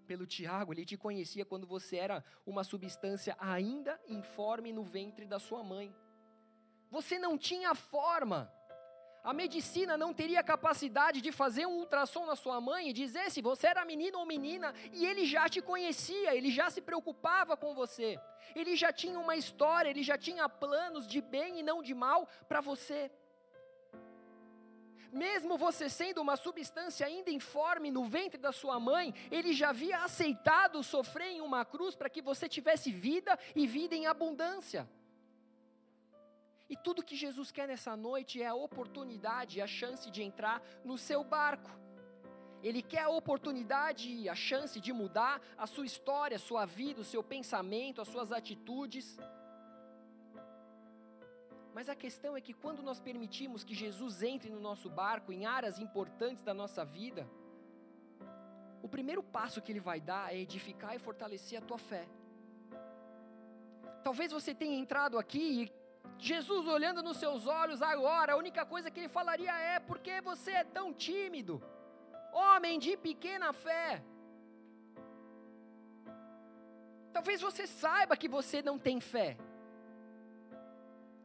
[0.06, 5.40] pelo Tiago, ele te conhecia quando você era uma substância ainda informe no ventre da
[5.40, 5.96] sua mãe.
[6.96, 8.50] Você não tinha forma.
[9.22, 13.42] A medicina não teria capacidade de fazer um ultrassom na sua mãe e dizer se
[13.42, 17.76] você era menino ou menina, e ele já te conhecia, ele já se preocupava com
[17.76, 18.18] você.
[18.56, 22.30] Ele já tinha uma história, ele já tinha planos de bem e não de mal
[22.48, 23.12] para você.
[25.12, 29.98] Mesmo você sendo uma substância ainda informe no ventre da sua mãe, ele já havia
[29.98, 34.88] aceitado sofrer em uma cruz para que você tivesse vida e vida em abundância.
[36.68, 40.98] E tudo que Jesus quer nessa noite é a oportunidade, a chance de entrar no
[40.98, 41.70] seu barco.
[42.64, 47.02] Ele quer a oportunidade e a chance de mudar a sua história, a sua vida,
[47.02, 49.20] o seu pensamento, as suas atitudes.
[51.76, 55.46] Mas a questão é que quando nós permitimos que Jesus entre no nosso barco em
[55.46, 57.30] áreas importantes da nossa vida,
[58.82, 62.08] o primeiro passo que ele vai dar é edificar e fortalecer a tua fé.
[64.04, 65.85] Talvez você tenha entrado aqui e
[66.18, 70.22] Jesus olhando nos seus olhos agora, a única coisa que ele falaria é: por que
[70.22, 71.62] você é tão tímido?
[72.32, 74.04] Homem de pequena fé.
[77.14, 79.38] Talvez você saiba que você não tem fé.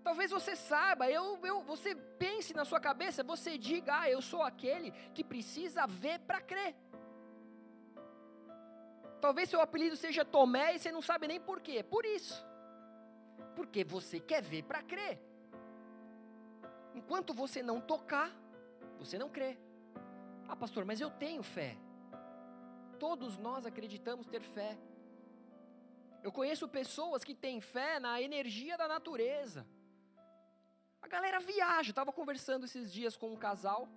[0.03, 4.43] Talvez você saiba, eu, eu, você pense na sua cabeça, você diga, ah, eu sou
[4.43, 6.75] aquele que precisa ver para crer.
[9.21, 11.83] Talvez seu apelido seja Tomé e você não sabe nem por quê.
[11.83, 12.50] Por isso.
[13.57, 15.21] Porque você quer ver para crer.
[16.95, 18.31] Enquanto você não tocar,
[18.99, 19.57] você não crê.
[20.49, 21.77] Ah, pastor, mas eu tenho fé.
[22.99, 24.77] Todos nós acreditamos ter fé.
[26.23, 29.67] Eu conheço pessoas que têm fé na energia da natureza.
[31.01, 31.91] A galera viaja.
[31.91, 33.89] estava conversando esses dias com um casal.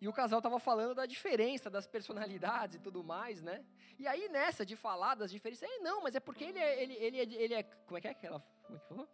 [0.00, 3.64] E o casal estava falando da diferença das personalidades e tudo mais, né?
[3.98, 6.94] E aí, nessa de falar das diferenças, é, não, mas é porque ele é, ele,
[6.94, 7.62] ele, é, ele é.
[7.62, 8.40] Como é que é aquela.
[8.64, 9.08] Como é que falou?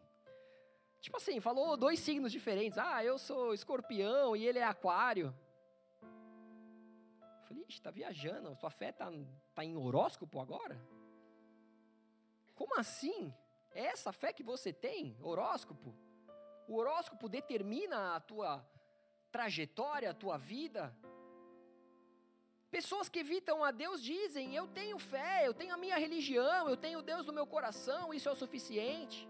[1.01, 2.79] Tipo assim, falou dois signos diferentes.
[2.79, 5.35] Ah, eu sou escorpião e ele é aquário.
[6.03, 9.11] Eu falei, ixi, tá viajando, sua fé tá,
[9.55, 10.81] tá em horóscopo agora?
[12.55, 13.33] Como assim?
[13.73, 15.17] É essa fé que você tem?
[15.23, 15.95] Horóscopo?
[16.69, 18.65] O horóscopo determina a tua
[19.37, 20.95] trajetória, a tua vida.
[22.71, 26.77] Pessoas que evitam a Deus dizem: Eu tenho fé, eu tenho a minha religião, eu
[26.77, 29.29] tenho Deus no meu coração, isso é o suficiente.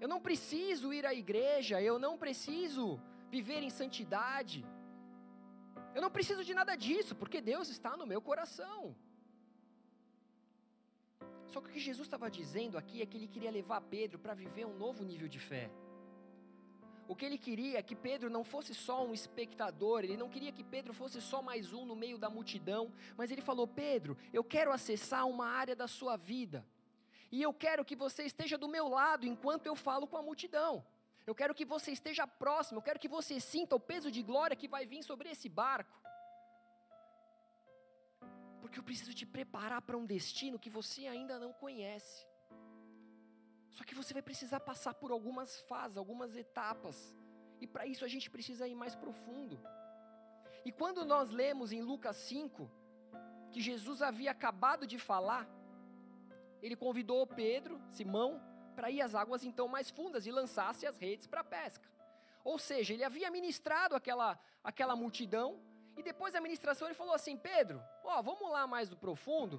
[0.00, 4.64] Eu não preciso ir à igreja, eu não preciso viver em santidade.
[5.94, 8.96] Eu não preciso de nada disso, porque Deus está no meu coração.
[11.52, 14.34] Só que o que Jesus estava dizendo aqui é que ele queria levar Pedro para
[14.34, 15.68] viver um novo nível de fé.
[17.10, 20.52] O que ele queria é que Pedro não fosse só um espectador, ele não queria
[20.52, 24.44] que Pedro fosse só mais um no meio da multidão, mas ele falou: Pedro, eu
[24.44, 26.64] quero acessar uma área da sua vida,
[27.32, 30.86] e eu quero que você esteja do meu lado enquanto eu falo com a multidão.
[31.26, 34.54] Eu quero que você esteja próximo, eu quero que você sinta o peso de glória
[34.54, 36.00] que vai vir sobre esse barco.
[38.60, 42.29] Porque eu preciso te preparar para um destino que você ainda não conhece.
[43.80, 47.16] Só que você vai precisar passar por algumas fases, algumas etapas.
[47.58, 49.58] E para isso a gente precisa ir mais profundo.
[50.66, 52.70] E quando nós lemos em Lucas 5,
[53.50, 55.48] que Jesus havia acabado de falar,
[56.60, 58.38] ele convidou Pedro, Simão,
[58.76, 61.88] para ir às águas então mais fundas e lançasse as redes para a pesca.
[62.44, 65.58] Ou seja, ele havia ministrado aquela, aquela multidão,
[65.96, 69.58] e depois da ministração ele falou assim: Pedro, ó, vamos lá mais do profundo,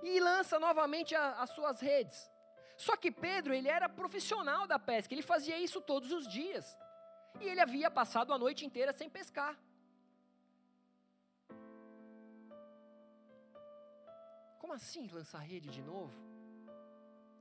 [0.00, 2.30] e lança novamente a, as suas redes.
[2.86, 6.66] Só que Pedro, ele era profissional da pesca, ele fazia isso todos os dias.
[7.40, 9.54] E ele havia passado a noite inteira sem pescar.
[14.58, 16.12] Como assim lançar rede de novo?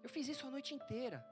[0.04, 1.26] Eu fiz isso a noite inteira.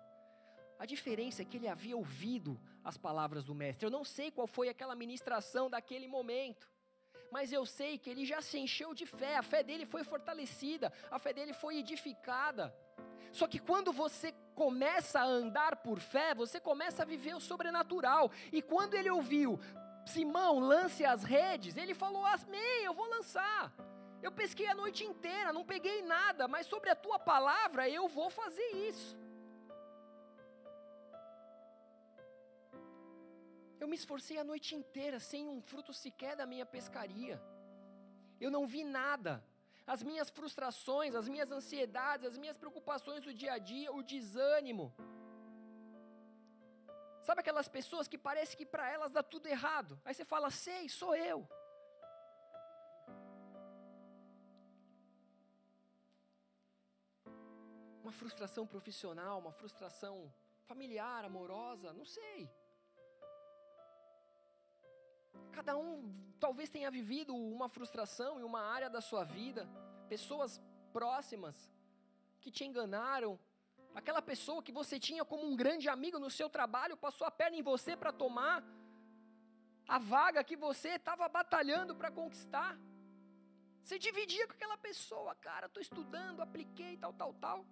[0.80, 3.86] A diferença é que ele havia ouvido as palavras do mestre.
[3.86, 6.68] Eu não sei qual foi aquela ministração daquele momento.
[7.32, 10.92] mas eu sei que ele já se encheu de fé, a fé dele foi fortalecida,
[11.12, 12.74] a fé dele foi edificada.
[13.32, 18.32] Só que quando você começa a andar por fé, você começa a viver o sobrenatural.
[18.52, 19.60] E quando ele ouviu,
[20.06, 23.74] Simão, lance as redes, ele falou: Amém, eu vou lançar.
[24.22, 28.30] Eu pesquei a noite inteira, não peguei nada, mas sobre a tua palavra eu vou
[28.30, 29.18] fazer isso.
[33.80, 37.42] Eu me esforcei a noite inteira sem um fruto sequer da minha pescaria.
[38.42, 39.42] Eu não vi nada.
[39.94, 44.86] As minhas frustrações, as minhas ansiedades, as minhas preocupações do dia a dia, o desânimo.
[47.28, 49.94] Sabe aquelas pessoas que parece que para elas dá tudo errado?
[50.06, 51.40] Aí você fala: "Sei, sou eu".
[58.04, 60.16] Uma frustração profissional, uma frustração
[60.70, 62.40] familiar, amorosa, não sei.
[65.60, 65.94] Cada um
[66.40, 69.68] talvez tenha vivido uma frustração em uma área da sua vida,
[70.08, 70.52] pessoas
[70.94, 71.56] próximas
[72.40, 73.38] que te enganaram,
[73.94, 77.58] aquela pessoa que você tinha como um grande amigo no seu trabalho passou a perna
[77.58, 78.64] em você para tomar
[79.86, 82.80] a vaga que você estava batalhando para conquistar.
[83.84, 87.66] Você dividia com aquela pessoa, cara, estou estudando, apliquei, tal, tal, tal.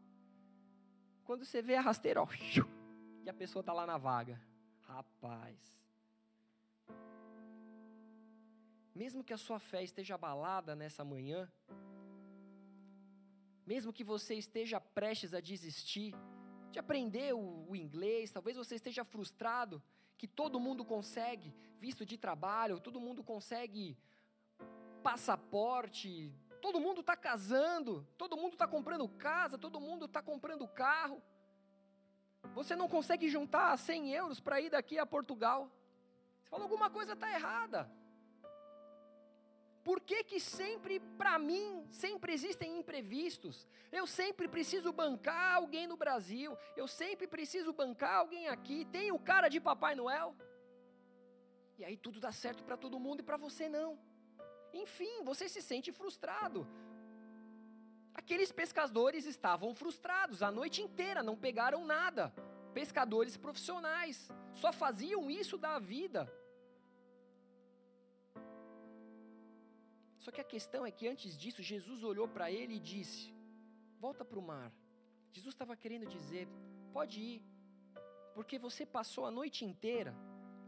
[1.23, 2.27] Quando você vê a rasteira, ó,
[3.23, 4.37] e a pessoa está lá na vaga.
[4.81, 5.86] Rapaz.
[8.97, 11.47] Mesmo que a sua fé esteja abalada nessa manhã,
[13.63, 16.15] mesmo que você esteja prestes a desistir
[16.71, 19.83] de aprender o, inglês, talvez você esteja frustrado
[20.17, 23.95] que todo mundo consegue visto de trabalho, todo mundo consegue
[25.03, 31.21] passaporte, todo mundo está casando, todo mundo está comprando casa, todo mundo está comprando carro.
[32.55, 35.71] Você não consegue juntar 100 euros para ir daqui a Portugal.
[36.41, 37.91] Você fala, alguma coisa está errada.
[39.87, 43.65] Por que, que sempre, para mim, sempre existem imprevistos?
[43.89, 48.83] Eu sempre preciso bancar alguém no Brasil, eu sempre preciso bancar alguém aqui.
[48.91, 50.35] Tem o cara de Papai Noel?
[51.77, 53.97] E aí tudo dá certo para todo mundo e para você não.
[54.73, 56.67] Enfim, você se sente frustrado.
[58.13, 62.33] Aqueles pescadores estavam frustrados a noite inteira, não pegaram nada.
[62.73, 66.29] Pescadores profissionais, só faziam isso da vida.
[70.27, 73.33] Só que a questão é que antes disso, Jesus olhou para ele e disse:
[73.97, 74.73] Volta para o mar.
[75.31, 76.49] Jesus estava querendo dizer:
[76.91, 77.41] Pode ir,
[78.35, 80.13] porque você passou a noite inteira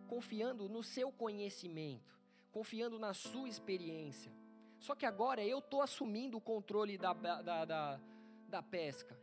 [0.07, 2.17] confiando no seu conhecimento,
[2.53, 4.31] confiando na sua experiência.
[4.79, 7.99] Só que agora eu estou assumindo o controle da, da, da,
[8.47, 9.19] da pesca.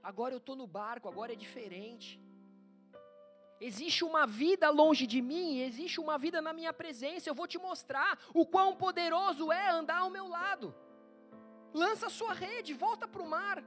[0.00, 2.20] Agora eu estou no barco, agora é diferente.
[3.68, 7.28] Existe uma vida longe de mim, existe uma vida na minha presença.
[7.28, 10.74] Eu vou te mostrar o quão poderoso é andar ao meu lado.
[11.82, 13.62] Lança a sua rede, volta para o mar.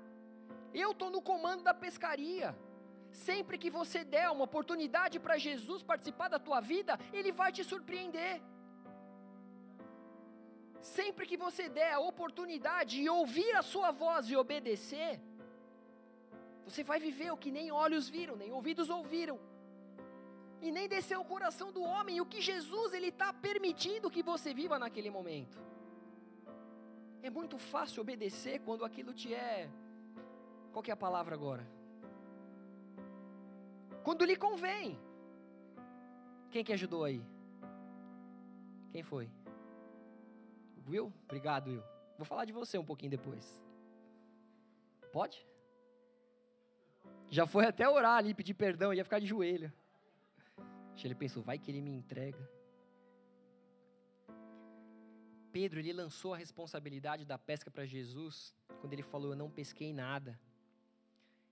[0.73, 2.49] Eu estou no comando da pescaria.
[3.29, 7.63] Sempre que você der uma oportunidade para Jesus participar da tua vida, Ele vai te
[7.71, 8.35] surpreender.
[10.81, 15.13] Sempre que você der a oportunidade de ouvir a sua voz e obedecer,
[16.67, 19.39] você vai viver o que nem olhos viram, nem ouvidos ouviram
[20.61, 22.21] e nem desceu o coração do homem.
[22.21, 25.57] O que Jesus ele está permitindo que você viva naquele momento.
[27.21, 29.69] É muito fácil obedecer quando aquilo te é.
[30.71, 31.65] Qual é a palavra agora?
[34.03, 34.99] Quando lhe convém.
[36.51, 37.25] Quem que ajudou aí?
[38.91, 39.29] Quem foi?
[40.87, 41.11] Will?
[41.23, 41.83] Obrigado, Will.
[42.17, 43.63] Vou falar de você um pouquinho depois.
[45.11, 45.45] Pode?
[47.29, 49.71] Já foi até orar ali, pedir perdão, ia ficar de joelho.
[51.03, 52.49] Ele pensou, vai que ele me entrega.
[55.51, 59.93] Pedro, ele lançou a responsabilidade da pesca para Jesus, quando ele falou, eu não pesquei
[59.93, 60.39] nada.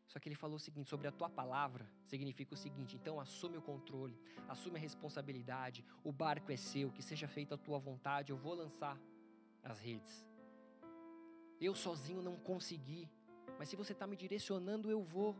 [0.07, 3.57] Só que ele falou o seguinte, sobre a tua palavra, significa o seguinte, então assume
[3.57, 8.31] o controle, assume a responsabilidade, o barco é seu, que seja feita a tua vontade,
[8.31, 8.99] eu vou lançar
[9.63, 10.27] as redes.
[11.59, 13.09] Eu sozinho não consegui,
[13.57, 15.35] mas se você está me direcionando, eu vou.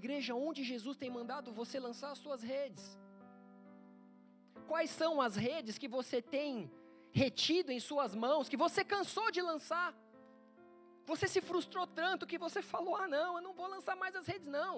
[0.00, 2.84] Igreja, onde Jesus tem mandado você lançar as suas redes?
[4.70, 6.70] Quais são as redes que você tem
[7.22, 9.94] retido em suas mãos, que você cansou de lançar?
[11.10, 14.26] Você se frustrou tanto que você falou: ah, não, eu não vou lançar mais as
[14.26, 14.74] redes, não.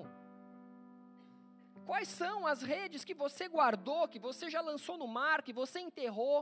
[1.88, 5.80] Quais são as redes que você guardou, que você já lançou no mar, que você
[5.80, 6.38] enterrou?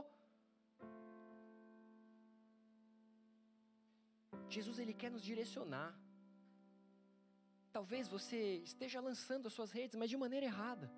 [4.49, 5.91] Jesus, Ele quer nos direcionar.
[7.77, 8.39] Talvez você
[8.71, 10.91] esteja lançando as suas redes, mas de maneira errada.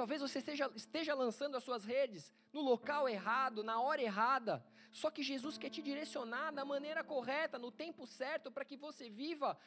[0.00, 4.64] Talvez você esteja, esteja lançando as suas redes no local errado, na hora errada.
[4.92, 9.10] Só que Jesus quer te direcionar da maneira correta, no tempo certo, para que você
[9.10, 9.58] viva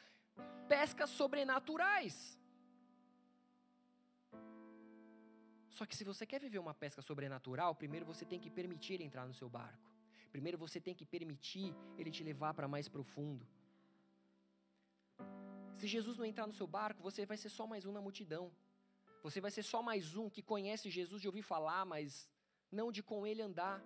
[0.74, 2.16] pescas sobrenaturais.
[5.68, 9.26] Só que se você quer viver uma pesca sobrenatural, primeiro você tem que permitir entrar
[9.26, 9.90] no seu barco.
[10.32, 13.46] Primeiro você tem que permitir ele te levar para mais profundo.
[15.80, 18.52] Se Jesus não entrar no seu barco, você vai ser só mais um na multidão.
[19.22, 22.30] Você vai ser só mais um que conhece Jesus de ouvir falar, mas
[22.70, 23.82] não de com ele andar.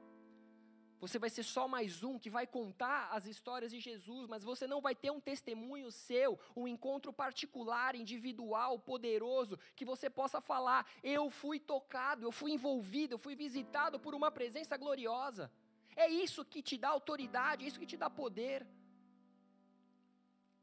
[0.98, 4.66] Você vai ser só mais um que vai contar as histórias de Jesus, mas você
[4.66, 10.84] não vai ter um testemunho seu, um encontro particular, individual, poderoso, que você possa falar:
[11.00, 15.48] eu fui tocado, eu fui envolvido, eu fui visitado por uma presença gloriosa.
[15.94, 18.66] É isso que te dá autoridade, é isso que te dá poder.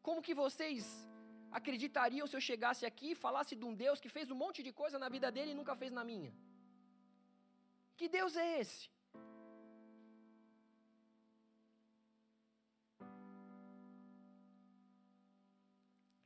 [0.02, 1.08] Como que vocês
[1.60, 4.72] acreditariam se eu chegasse aqui e falasse de um Deus que fez um monte de
[4.82, 6.32] coisa na vida dele e nunca fez na minha?
[7.98, 8.90] Que Deus é esse?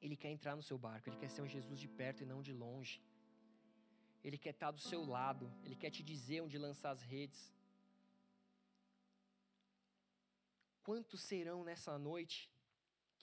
[0.06, 2.42] Ele quer entrar no seu barco, ele quer ser um Jesus de perto e não
[2.48, 3.02] de longe.
[4.24, 7.40] Ele quer estar do seu lado, ele quer te dizer onde lançar as redes.
[10.84, 12.40] Quantos serão nessa noite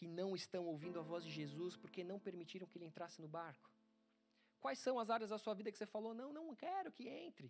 [0.03, 3.29] que não estão ouvindo a voz de Jesus porque não permitiram que ele entrasse no
[3.29, 3.69] barco?
[4.61, 7.49] Quais são as áreas da sua vida que você falou: não, não quero que entre,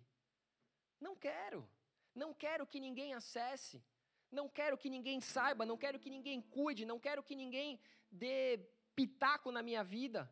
[1.05, 1.67] não quero,
[2.13, 3.83] não quero que ninguém acesse,
[4.39, 7.79] não quero que ninguém saiba, não quero que ninguém cuide, não quero que ninguém
[8.11, 8.59] dê
[8.95, 10.31] pitaco na minha vida.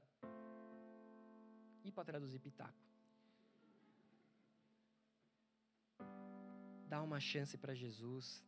[1.84, 2.84] E para traduzir pitaco?
[6.94, 8.46] Dá uma chance para Jesus.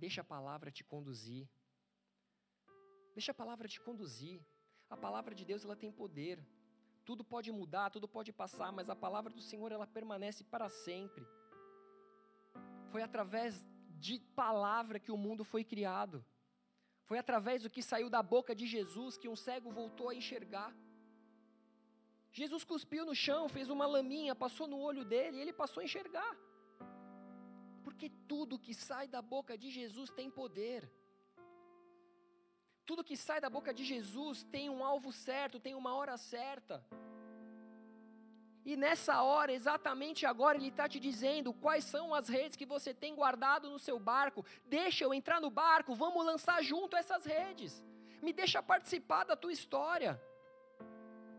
[0.00, 1.46] Deixa a palavra te conduzir.
[3.18, 4.40] Deixa a palavra te conduzir.
[4.88, 6.36] A palavra de Deus ela tem poder.
[7.04, 11.24] Tudo pode mudar, tudo pode passar, mas a palavra do Senhor ela permanece para sempre.
[12.92, 13.66] Foi através
[14.06, 16.24] de palavra que o mundo foi criado.
[17.08, 20.70] Foi através do que saiu da boca de Jesus que um cego voltou a enxergar.
[22.30, 25.84] Jesus cuspiu no chão, fez uma laminha, passou no olho dele e ele passou a
[25.84, 26.32] enxergar.
[27.82, 30.88] Porque tudo que sai da boca de Jesus tem poder.
[32.88, 36.82] Tudo que sai da boca de Jesus tem um alvo certo, tem uma hora certa.
[38.64, 42.94] E nessa hora, exatamente agora, Ele está te dizendo quais são as redes que você
[42.94, 44.42] tem guardado no seu barco.
[44.64, 47.84] Deixa eu entrar no barco, vamos lançar junto essas redes.
[48.22, 50.18] Me deixa participar da tua história.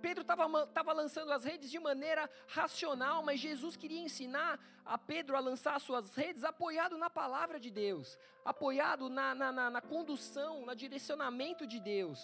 [0.06, 5.40] Pedro estava lançando as redes de maneira racional, mas Jesus queria ensinar a Pedro a
[5.40, 10.76] lançar suas redes apoiado na palavra de Deus, apoiado na, na, na, na condução, no
[10.76, 12.20] direcionamento de Deus.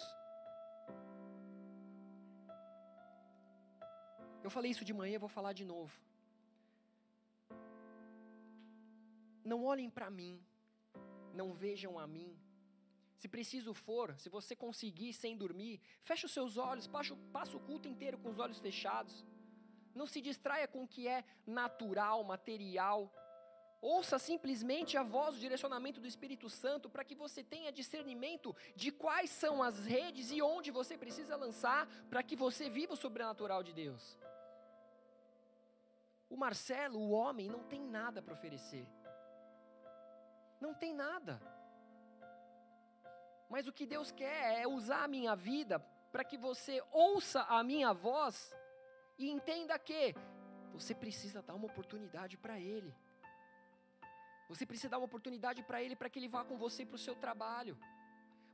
[4.42, 5.92] Eu falei isso de manhã, vou falar de novo.
[9.44, 10.34] Não olhem para mim,
[11.34, 12.30] não vejam a mim.
[13.16, 17.88] Se preciso for, se você conseguir sem dormir, feche os seus olhos, passa o culto
[17.88, 19.24] inteiro com os olhos fechados.
[19.94, 23.10] Não se distraia com o que é natural, material.
[23.80, 28.90] Ouça simplesmente a voz, o direcionamento do Espírito Santo para que você tenha discernimento de
[28.90, 33.62] quais são as redes e onde você precisa lançar para que você viva o sobrenatural
[33.62, 34.18] de Deus.
[36.28, 38.86] O Marcelo, o homem, não tem nada para oferecer.
[40.60, 41.40] Não tem nada.
[43.48, 45.78] Mas o que Deus quer é usar a minha vida
[46.12, 48.54] para que você ouça a minha voz
[49.18, 50.14] e entenda que
[50.72, 52.94] você precisa dar uma oportunidade para Ele.
[54.48, 57.04] Você precisa dar uma oportunidade para Ele para que Ele vá com você para o
[57.06, 57.76] seu trabalho.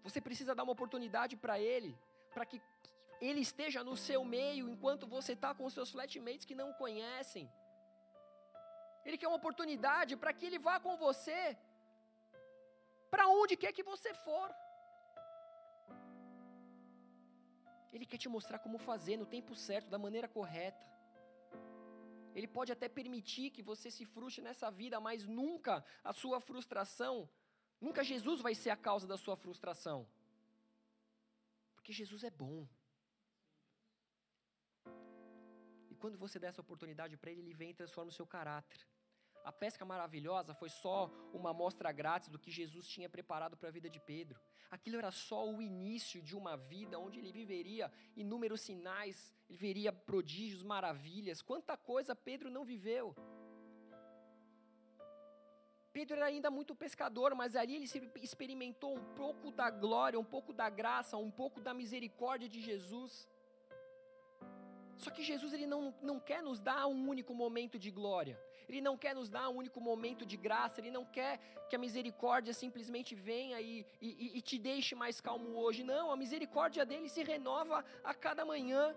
[0.02, 1.96] Você precisa dar uma oportunidade para Ele
[2.34, 2.60] para que
[3.20, 6.74] Ele esteja no seu meio enquanto você está com os seus flatmates que não o
[6.74, 7.50] conhecem.
[9.04, 11.56] Ele quer uma oportunidade para que Ele vá com você
[13.10, 14.48] para onde quer que você for.
[17.92, 20.84] Ele quer te mostrar como fazer no tempo certo, da maneira correta.
[22.34, 27.28] Ele pode até permitir que você se frustre nessa vida, mas nunca a sua frustração,
[27.80, 30.08] nunca Jesus vai ser a causa da sua frustração.
[31.74, 32.66] Porque Jesus é bom.
[35.90, 38.80] E quando você dá essa oportunidade para Ele, Ele vem e transforma o seu caráter.
[39.44, 43.72] A pesca maravilhosa foi só uma amostra grátis do que Jesus tinha preparado para a
[43.72, 44.40] vida de Pedro.
[44.70, 49.92] Aquilo era só o início de uma vida onde ele viveria inúmeros sinais, ele veria
[49.92, 51.42] prodígios, maravilhas.
[51.42, 53.14] Quanta coisa Pedro não viveu.
[55.92, 57.90] Pedro era ainda muito pescador, mas ali ele
[58.22, 63.28] experimentou um pouco da glória, um pouco da graça, um pouco da misericórdia de Jesus.
[65.02, 68.36] Só que Jesus ele não, não quer nos dar um único momento de glória.
[68.68, 70.80] Ele não quer nos dar um único momento de graça.
[70.80, 71.32] Ele não quer
[71.68, 75.82] que a misericórdia simplesmente venha e, e, e te deixe mais calmo hoje.
[75.82, 78.94] Não, a misericórdia dele se renova a cada manhã.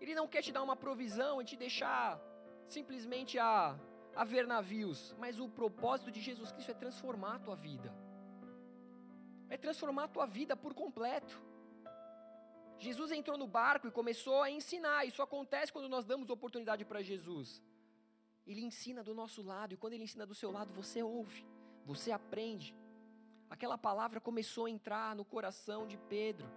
[0.00, 2.18] Ele não quer te dar uma provisão e te deixar
[2.66, 3.78] simplesmente a,
[4.16, 5.14] a ver navios.
[5.18, 7.94] Mas o propósito de Jesus Cristo é transformar a tua vida.
[9.50, 11.49] É transformar a tua vida por completo.
[12.80, 15.04] Jesus entrou no barco e começou a ensinar.
[15.04, 17.62] Isso acontece quando nós damos oportunidade para Jesus.
[18.46, 21.44] Ele ensina do nosso lado, e quando ele ensina do seu lado, você ouve,
[21.84, 22.74] você aprende.
[23.50, 26.48] Aquela palavra começou a entrar no coração de Pedro.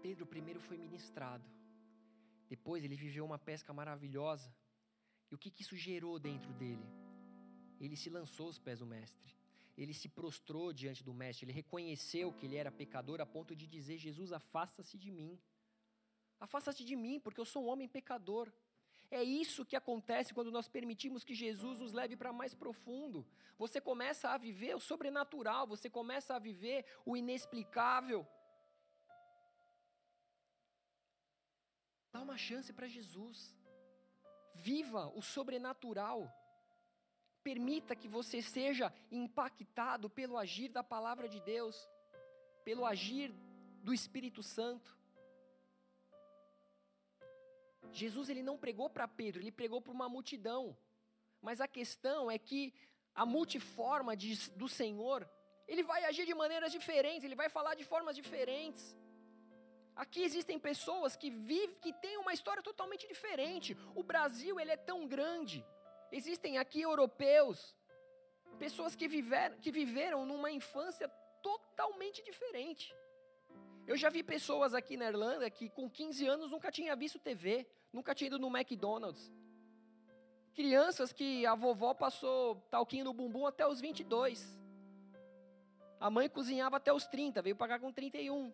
[0.00, 1.61] Pedro primeiro foi ministrado.
[2.54, 4.54] Depois ele viveu uma pesca maravilhosa.
[5.30, 6.86] E o que, que isso gerou dentro dele?
[7.80, 9.30] Ele se lançou aos pés do Mestre.
[9.74, 11.46] Ele se prostrou diante do Mestre.
[11.46, 15.32] Ele reconheceu que ele era pecador a ponto de dizer: Jesus, afasta-se de mim.
[16.38, 18.52] Afasta-se de mim, porque eu sou um homem pecador.
[19.10, 23.26] É isso que acontece quando nós permitimos que Jesus nos leve para mais profundo.
[23.56, 28.26] Você começa a viver o sobrenatural, você começa a viver o inexplicável.
[32.32, 33.54] Uma chance para Jesus.
[34.54, 36.18] Viva o sobrenatural.
[37.42, 41.76] Permita que você seja impactado pelo agir da palavra de Deus,
[42.64, 43.30] pelo agir
[43.82, 44.96] do Espírito Santo.
[47.92, 50.76] Jesus ele não pregou para Pedro, ele pregou para uma multidão.
[51.42, 52.72] Mas a questão é que
[53.14, 55.28] a multiforma de, do Senhor,
[55.68, 58.96] ele vai agir de maneiras diferentes, ele vai falar de formas diferentes.
[60.02, 63.76] Aqui existem pessoas que vivem, que têm uma história totalmente diferente.
[63.94, 65.64] O Brasil ele é tão grande.
[66.10, 67.72] Existem aqui europeus,
[68.58, 71.08] pessoas que viveram, que viveram numa infância
[71.40, 72.92] totalmente diferente.
[73.86, 77.64] Eu já vi pessoas aqui na Irlanda que com 15 anos nunca tinha visto TV,
[77.92, 79.30] nunca tinha ido no McDonald's.
[80.52, 84.60] Crianças que a vovó passou talquinho no bumbum até os 22.
[86.00, 88.52] A mãe cozinhava até os 30, veio pagar com 31.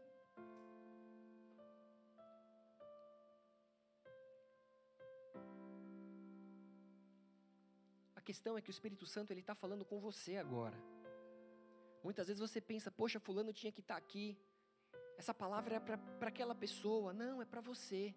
[8.29, 10.79] Questão é que o Espírito Santo ele está falando com você agora.
[12.07, 14.27] Muitas vezes você pensa, poxa, fulano tinha que estar tá aqui.
[15.21, 17.15] Essa palavra é para aquela pessoa.
[17.23, 18.15] Não, é para você.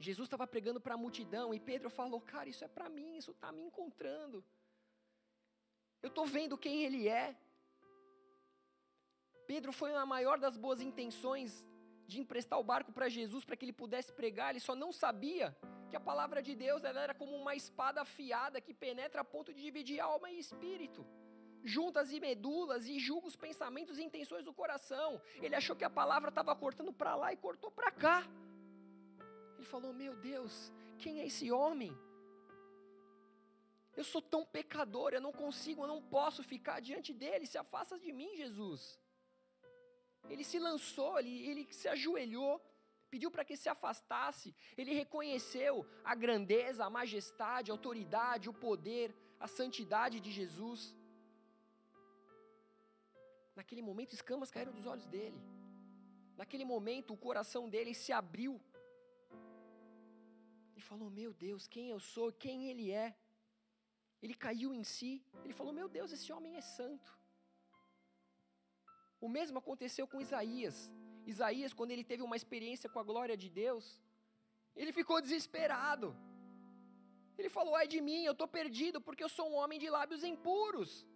[0.00, 3.30] Jesus estava pregando para a multidão e Pedro falou, cara, isso é para mim, isso
[3.30, 4.44] está me encontrando.
[6.02, 7.36] Eu estou vendo quem ele é.
[9.46, 11.64] Pedro foi na maior das boas intenções
[12.10, 15.56] de emprestar o barco para Jesus para que ele pudesse pregar, ele só não sabia
[15.92, 19.52] que a palavra de Deus ela era como uma espada afiada que penetra a ponto
[19.52, 21.04] de dividir alma e espírito,
[21.62, 25.20] juntas e medulas e julga os pensamentos e intenções do coração.
[25.44, 28.18] Ele achou que a palavra estava cortando para lá e cortou para cá.
[29.56, 31.92] Ele falou: Meu Deus, quem é esse homem?
[33.94, 37.46] Eu sou tão pecador, eu não consigo, eu não posso ficar diante dele.
[37.46, 38.98] Se afasta de mim, Jesus.
[40.30, 42.54] Ele se lançou, ele, ele se ajoelhou
[43.12, 44.48] pediu para que se afastasse.
[44.80, 45.74] Ele reconheceu
[46.12, 49.08] a grandeza, a majestade, a autoridade, o poder,
[49.46, 50.80] a santidade de Jesus.
[53.58, 55.40] Naquele momento, escamas caíram dos olhos dele.
[56.40, 58.54] Naquele momento, o coração dele se abriu.
[60.72, 63.08] Ele falou: Meu Deus, quem eu sou, quem ele é.
[64.22, 65.12] Ele caiu em si.
[65.44, 67.10] Ele falou: Meu Deus, esse homem é santo.
[69.20, 70.78] O mesmo aconteceu com Isaías.
[71.26, 74.00] Isaías, quando ele teve uma experiência com a glória de Deus,
[74.74, 76.16] ele ficou desesperado.
[77.38, 80.24] Ele falou: ai de mim, eu estou perdido porque eu sou um homem de lábios
[80.24, 81.06] impuros.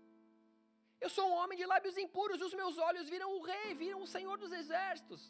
[1.04, 4.06] Eu sou um homem de lábios impuros, os meus olhos viram o rei, viram o
[4.06, 5.22] Senhor dos exércitos.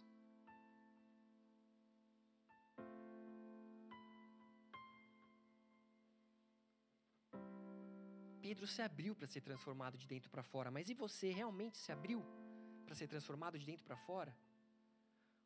[8.40, 11.90] Pedro se abriu para ser transformado de dentro para fora, mas e você realmente se
[11.90, 12.24] abriu
[12.84, 14.32] para ser transformado de dentro para fora?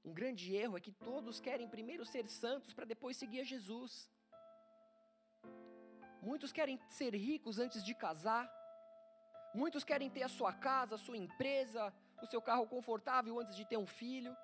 [0.05, 4.11] Um grande erro é que todos querem primeiro ser santos para depois seguir a Jesus.
[6.23, 8.51] Muitos querem ser ricos antes de casar.
[9.55, 11.93] Muitos querem ter a sua casa, a sua empresa,
[12.23, 14.35] o seu carro confortável antes de ter um filho.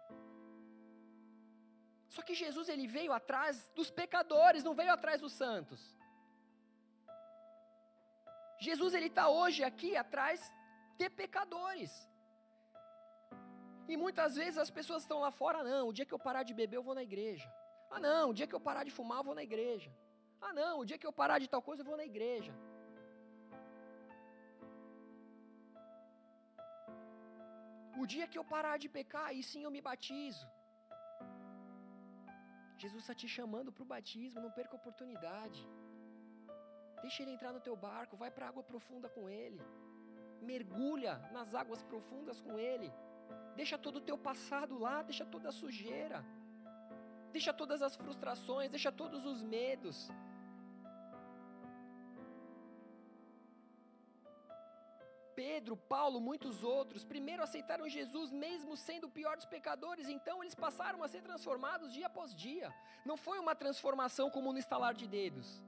[2.09, 5.97] Só que Jesus ele veio atrás dos pecadores, não veio atrás dos santos.
[8.59, 10.41] Jesus ele está hoje aqui atrás
[10.97, 11.93] de pecadores.
[13.89, 16.55] E muitas vezes as pessoas estão lá fora, não, o dia que eu parar de
[16.61, 17.49] beber eu vou na igreja.
[17.91, 19.91] Ah, não, o dia que eu parar de fumar eu vou na igreja.
[20.41, 22.53] Ah, não, o dia que eu parar de tal coisa, eu vou na igreja.
[28.03, 30.47] O dia que eu parar de pecar, aí sim eu me batizo.
[32.83, 35.61] Jesus está te chamando para o batismo, não perca a oportunidade.
[37.01, 39.61] Deixa ele entrar no teu barco, vai para a água profunda com ele.
[40.51, 42.93] Mergulha nas águas profundas com ele.
[43.61, 46.25] Deixa todo o teu passado lá, deixa toda a sujeira.
[47.37, 50.11] Deixa todas as frustrações, deixa todos os medos.
[55.35, 61.09] Pedro, Paulo, muitos outros, primeiro aceitaram Jesus mesmo sendo piores pecadores, então eles passaram a
[61.09, 62.75] ser transformados dia após dia.
[63.05, 65.63] Não foi uma transformação como no estalar de dedos.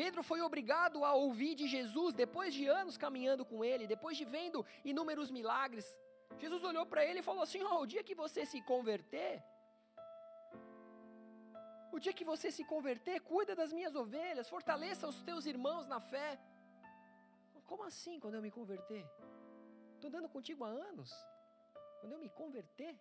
[0.00, 4.24] Pedro foi obrigado a ouvir de Jesus depois de anos caminhando com ele, depois de
[4.24, 5.86] vendo inúmeros milagres.
[6.36, 9.42] Jesus olhou para ele e falou assim: oh, o dia que você se converter,
[11.92, 16.00] o dia que você se converter, cuida das minhas ovelhas, fortaleça os teus irmãos na
[16.00, 16.38] fé.
[17.70, 19.04] Como assim quando eu me converter?
[19.94, 21.10] Estou andando contigo há anos.
[22.00, 22.94] Quando eu me converter?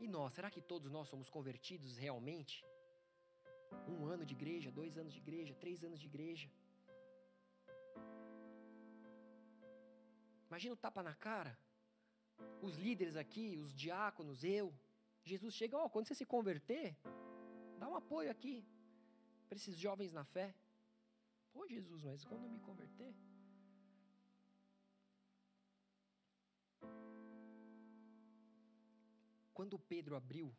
[0.00, 2.64] E nós, será que todos nós somos convertidos realmente?
[3.94, 6.48] Um ano de igreja, dois anos de igreja, três anos de igreja.
[10.48, 11.58] Imagina o tapa na cara.
[12.62, 14.72] Os líderes aqui, os diáconos, eu.
[15.24, 16.96] Jesus chega, ó, oh, quando você se converter,
[17.78, 18.64] Dá um apoio aqui
[19.48, 20.54] para esses jovens na fé.
[21.52, 23.14] Pô, Jesus, mas quando eu me converter?
[29.52, 30.54] Quando Pedro abriu,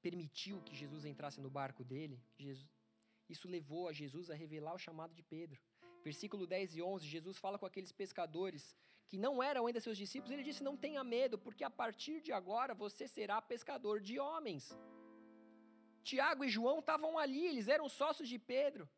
[0.00, 2.66] permitiu que Jesus entrasse no barco dele, Jesus,
[3.28, 5.60] isso levou a Jesus a revelar o chamado de Pedro.
[6.02, 8.76] Versículo 10 e 11, Jesus fala com aqueles pescadores
[9.08, 12.32] que não eram ainda seus discípulos, ele disse: Não tenha medo, porque a partir de
[12.32, 14.76] agora você será pescador de homens.
[16.02, 18.88] Tiago e João estavam ali, eles eram sócios de Pedro.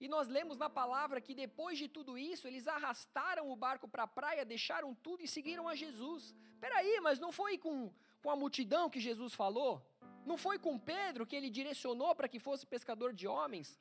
[0.00, 4.04] E nós lemos na palavra que depois de tudo isso, eles arrastaram o barco para
[4.04, 6.34] a praia, deixaram tudo e seguiram a Jesus.
[6.58, 9.82] Peraí, mas não foi com, com a multidão que Jesus falou?
[10.24, 13.78] Não foi com Pedro que ele direcionou para que fosse pescador de homens?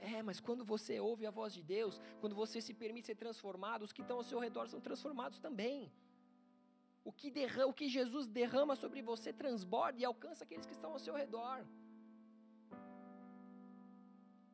[0.00, 3.82] É, mas quando você ouve a voz de Deus, quando você se permite ser transformado,
[3.82, 5.90] os que estão ao seu redor são transformados também.
[7.04, 10.92] O que, derrama, o que Jesus derrama sobre você transborda e alcança aqueles que estão
[10.92, 11.64] ao seu redor.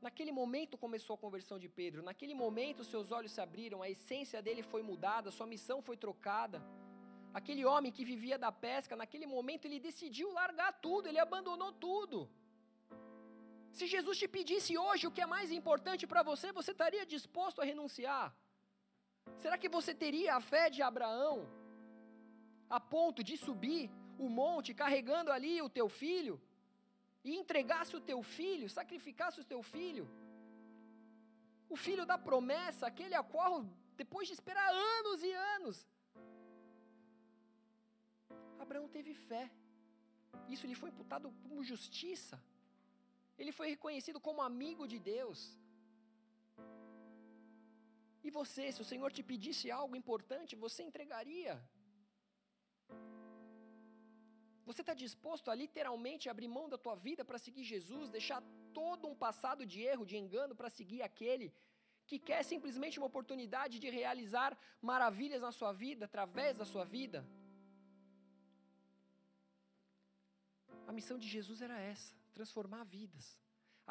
[0.02, 4.42] Naquele momento começou a conversão de Pedro, naquele momento seus olhos se abriram, a essência
[4.42, 6.60] dele foi mudada, sua missão foi trocada.
[7.32, 12.28] Aquele homem que vivia da pesca, naquele momento ele decidiu largar tudo, ele abandonou tudo.
[13.78, 17.60] Se Jesus te pedisse hoje o que é mais importante para você, você estaria disposto
[17.60, 18.26] a renunciar?
[19.42, 21.36] Será que você teria a fé de Abraão?
[22.76, 23.82] a ponto de subir
[24.24, 26.34] o monte carregando ali o teu filho
[27.22, 30.04] e entregasse o teu filho, sacrificasse o teu filho.
[31.74, 33.52] O filho da promessa, aquele a qual,
[34.02, 34.68] depois de esperar
[34.98, 35.76] anos e anos,
[38.64, 39.44] Abraão teve fé.
[40.48, 42.36] Isso lhe foi imputado como justiça.
[43.42, 45.40] Ele foi reconhecido como amigo de Deus.
[48.26, 51.54] E você, se o Senhor te pedisse algo importante, você entregaria.
[54.68, 58.40] Você está disposto a literalmente abrir mão da tua vida para seguir Jesus, deixar
[58.78, 61.48] todo um passado de erro, de engano, para seguir aquele
[62.06, 67.20] que quer simplesmente uma oportunidade de realizar maravilhas na sua vida, através da sua vida?
[70.86, 73.26] A missão de Jesus era essa: transformar vidas.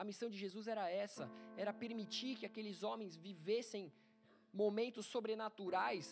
[0.02, 1.26] A missão de Jesus era essa:
[1.64, 3.86] era permitir que aqueles homens vivessem
[4.64, 6.08] momentos sobrenaturais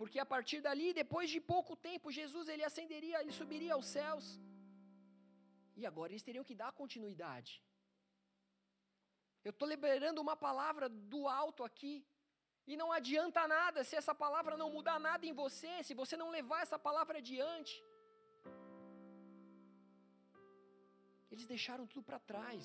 [0.00, 4.26] porque a partir dali, depois de pouco tempo, Jesus ele ascenderia, ele subiria aos céus.
[5.80, 7.50] E agora eles teriam que dar continuidade.
[9.48, 11.94] Eu estou liberando uma palavra do alto aqui.
[12.70, 16.30] E não adianta nada se essa palavra não mudar nada em você, se você não
[16.38, 17.74] levar essa palavra adiante.
[21.30, 22.64] Eles deixaram tudo para trás.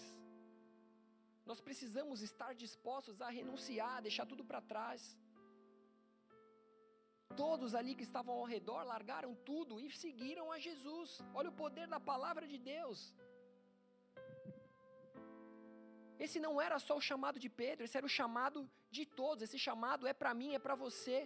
[1.49, 5.01] Nós precisamos estar dispostos a renunciar, deixar tudo para trás.
[7.43, 11.09] Todos ali que estavam ao redor largaram tudo e seguiram a Jesus.
[11.33, 12.99] Olha o poder da palavra de Deus.
[16.25, 18.59] Esse não era só o chamado de Pedro, esse era o chamado
[18.89, 19.43] de todos.
[19.43, 21.17] Esse chamado é para mim, é para você.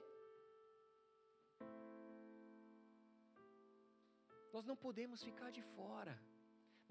[4.51, 6.15] Nós não podemos ficar de fora.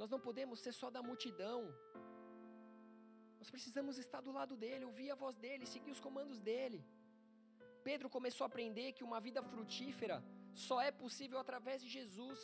[0.00, 1.60] Nós não podemos ser só da multidão.
[3.38, 6.80] Nós precisamos estar do lado dele, ouvir a voz dele, seguir os comandos dele.
[7.88, 10.16] Pedro começou a aprender que uma vida frutífera
[10.66, 12.40] só é possível através de Jesus.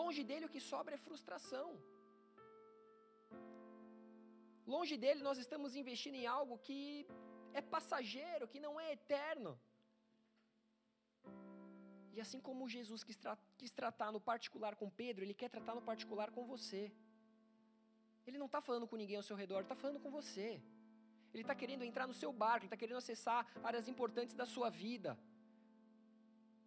[0.00, 1.68] Longe dele o que sobra é frustração.
[4.74, 6.78] Longe dele nós estamos investindo em algo que
[7.58, 9.52] é passageiro, que não é eterno.
[12.14, 15.74] E assim como Jesus quis, tra quis tratar no particular com Pedro, ele quer tratar
[15.74, 16.92] no particular com você.
[18.26, 20.62] Ele não está falando com ninguém ao seu redor, está falando com você.
[21.32, 24.70] Ele está querendo entrar no seu barco, ele está querendo acessar áreas importantes da sua
[24.70, 25.18] vida.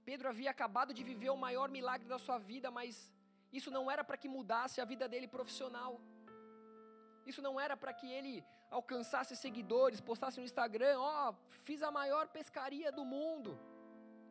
[0.06, 3.12] Pedro havia acabado de viver o maior milagre da sua vida, mas
[3.52, 6.00] isso não era para que mudasse a vida dele profissional.
[7.26, 11.92] Isso não era para que ele alcançasse seguidores, postasse no Instagram, ó, oh, fiz a
[11.92, 13.60] maior pescaria do mundo.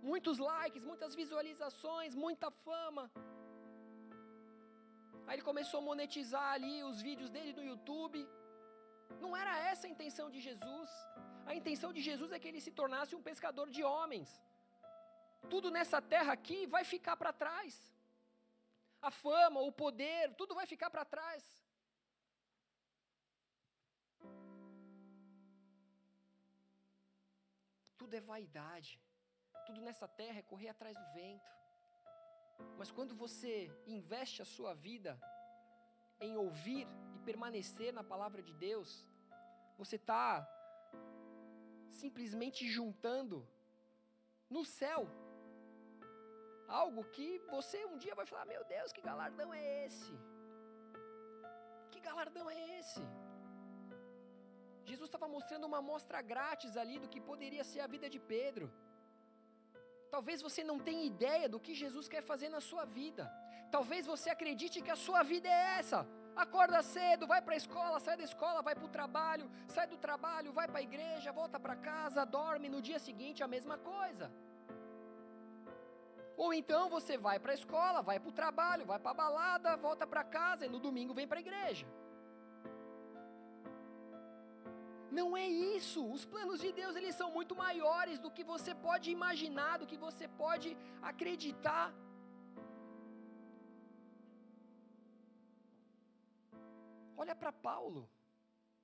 [0.03, 3.05] Muitos likes, muitas visualizações, muita fama.
[5.27, 8.21] Aí ele começou a monetizar ali os vídeos dele no YouTube.
[9.25, 10.91] Não era essa a intenção de Jesus.
[11.51, 14.31] A intenção de Jesus é que ele se tornasse um pescador de homens.
[15.53, 17.75] Tudo nessa terra aqui vai ficar para trás.
[19.09, 21.43] A fama, o poder, tudo vai ficar para trás.
[28.01, 28.93] Tudo é vaidade.
[29.67, 31.51] Tudo nessa terra é correr atrás do vento.
[32.79, 35.19] Mas quando você investe a sua vida
[36.21, 38.91] em ouvir e permanecer na palavra de Deus,
[39.79, 40.25] você está
[42.03, 43.39] simplesmente juntando
[44.49, 45.03] no céu
[46.83, 50.13] algo que você um dia vai falar: Meu Deus, que galardão é esse?
[51.93, 53.03] Que galardão é esse?
[54.91, 58.67] Jesus estava mostrando uma amostra grátis ali do que poderia ser a vida de Pedro.
[60.15, 63.25] Talvez você não tenha ideia do que Jesus quer fazer na sua vida.
[63.71, 66.01] Talvez você acredite que a sua vida é essa.
[66.45, 69.97] Acorda cedo, vai para a escola, sai da escola, vai para o trabalho, sai do
[69.97, 74.31] trabalho, vai para a igreja, volta para casa, dorme no dia seguinte a mesma coisa.
[76.37, 79.77] Ou então você vai para a escola, vai para o trabalho, vai para a balada,
[79.77, 81.87] volta para casa e no domingo vem para a igreja.
[85.19, 85.47] Não é
[85.77, 86.01] isso.
[86.17, 89.99] Os planos de Deus, eles são muito maiores do que você pode imaginar, do que
[90.07, 90.77] você pode
[91.11, 91.87] acreditar.
[97.23, 98.03] Olha para Paulo.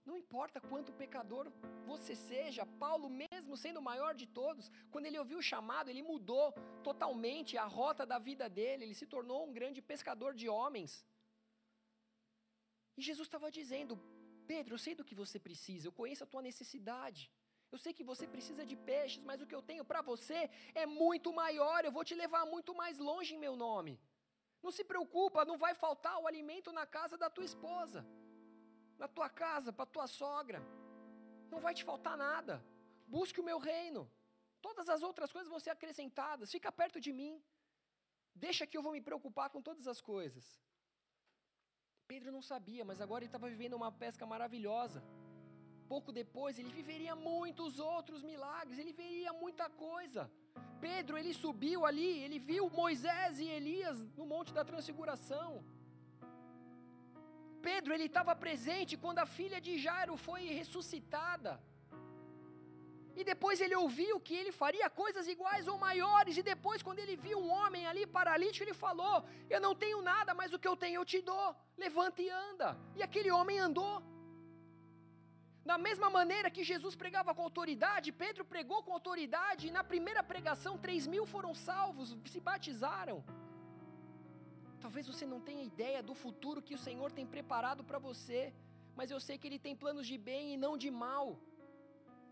[0.08, 1.44] Não importa quanto pecador
[1.84, 6.02] você seja, Paulo, mesmo sendo o maior de todos, quando ele ouviu o chamado, ele
[6.10, 6.52] mudou
[6.88, 10.92] totalmente a rota da vida dele, ele se tornou um grande pescador de homens.
[12.96, 14.00] E Jesus estava dizendo:
[14.52, 17.22] Pedro, eu sei do que você precisa, eu conheço a tua necessidade.
[17.72, 20.40] Eu sei que você precisa de peixes, mas o que eu tenho para você
[20.82, 21.84] é muito maior.
[21.84, 23.94] Eu vou te levar muito mais longe em meu nome.
[24.62, 28.00] Não se preocupa, não vai faltar o alimento na casa da tua esposa,
[29.02, 30.60] na tua casa, para tua sogra.
[31.50, 32.64] Não vai te faltar nada.
[33.06, 34.10] Busque o meu reino.
[34.60, 36.50] Todas as outras coisas vão ser acrescentadas.
[36.50, 37.34] Fica perto de mim.
[38.34, 40.44] Deixa que eu vou me preocupar com todas as coisas.
[42.12, 45.02] Pedro não sabia, mas agora ele estava vivendo uma pesca maravilhosa.
[45.92, 50.30] Pouco depois, ele viveria muitos outros milagres, ele veria muita coisa.
[50.80, 55.64] Pedro, ele subiu ali, ele viu Moisés e Elias no Monte da Transfiguração.
[57.68, 61.52] Pedro, ele estava presente quando a filha de Jairo foi ressuscitada.
[63.20, 66.36] E depois ele ouviu que ele faria coisas iguais ou maiores.
[66.36, 69.14] E depois, quando ele viu um homem ali paralítico, ele falou:
[69.54, 71.48] Eu não tenho nada, mas o que eu tenho eu te dou.
[71.84, 72.68] Levanta e anda.
[72.98, 73.94] E aquele homem andou.
[75.70, 79.66] Da mesma maneira que Jesus pregava com autoridade, Pedro pregou com autoridade.
[79.66, 83.18] E na primeira pregação, três mil foram salvos, se batizaram.
[84.84, 88.40] Talvez você não tenha ideia do futuro que o Senhor tem preparado para você,
[88.94, 91.24] mas eu sei que Ele tem planos de bem e não de mal.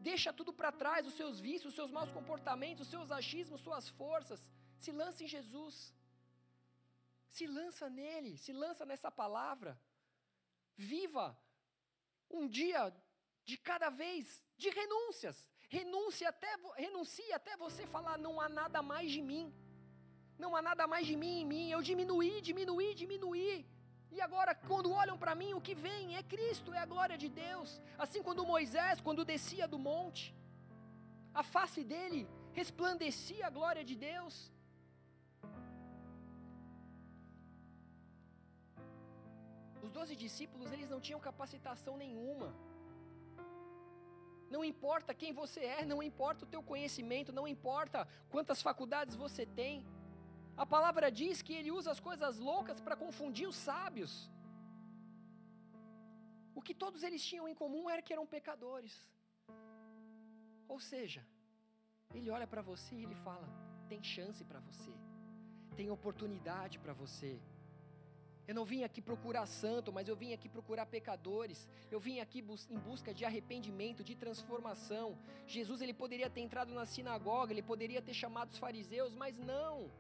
[0.08, 3.86] Deixa tudo para trás, os seus vícios, os seus maus comportamentos, os seus achismos, suas
[4.00, 4.40] forças.
[4.84, 5.76] Se lança em Jesus.
[7.36, 9.72] Se lança nele, se lança nessa palavra.
[10.76, 11.26] Viva
[12.38, 12.82] um dia
[13.50, 15.36] de cada vez de renúncias.
[15.68, 16.52] Renuncie até,
[16.84, 19.46] renuncie até você falar: não há nada mais de mim.
[20.42, 21.66] Não há nada mais de mim em mim.
[21.70, 23.52] Eu diminuí, diminuí, diminuí.
[24.16, 27.28] E agora, quando olham para mim, o que vem é Cristo, é a glória de
[27.44, 27.68] Deus.
[28.04, 30.24] Assim, quando Moisés, quando descia do monte,
[31.42, 32.20] a face dele
[32.60, 34.34] resplandecia a glória de Deus.
[39.86, 42.48] Os doze discípulos, eles não tinham capacitação nenhuma.
[44.54, 49.44] Não importa quem você é, não importa o teu conhecimento, não importa quantas faculdades você
[49.60, 49.84] tem.
[50.56, 54.30] A palavra diz que ele usa as coisas loucas para confundir os sábios.
[56.54, 58.94] O que todos eles tinham em comum era que eram pecadores.
[60.68, 61.26] Ou seja,
[62.14, 63.48] ele olha para você e ele fala:
[63.88, 64.92] tem chance para você,
[65.76, 67.40] tem oportunidade para você.
[68.46, 71.66] Eu não vim aqui procurar santo, mas eu vim aqui procurar pecadores.
[71.90, 75.18] Eu vim aqui bus em busca de arrependimento, de transformação.
[75.46, 79.90] Jesus ele poderia ter entrado na sinagoga, ele poderia ter chamado os fariseus, mas não.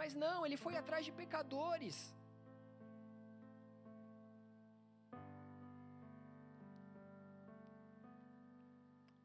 [0.00, 1.96] Mas não, ele foi atrás de pecadores.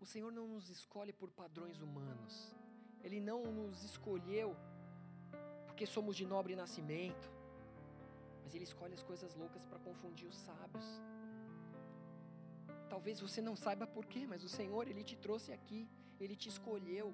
[0.04, 2.34] O Senhor não nos escolhe por padrões humanos.
[3.06, 4.50] Ele não nos escolheu
[5.68, 7.28] porque somos de nobre nascimento.
[8.44, 10.88] Mas Ele escolhe as coisas loucas para confundir os sábios.
[12.94, 15.82] Talvez você não saiba porquê, mas o Senhor, Ele te trouxe aqui,
[16.20, 17.08] Ele te escolheu.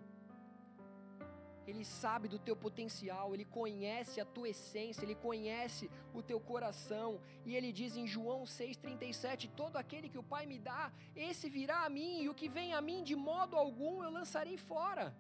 [1.68, 7.22] Ele sabe do teu potencial, Ele conhece a tua essência, Ele conhece o teu coração.
[7.46, 11.86] E Ele diz em João 6,37: Todo aquele que o Pai me dá, esse virá
[11.86, 15.16] a mim, e o que vem a mim, de modo algum eu lançarei fora.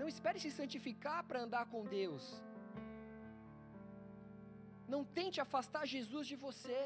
[0.00, 2.24] Não espere se santificar para andar com Deus.
[4.92, 6.78] Não tente afastar Jesus de você.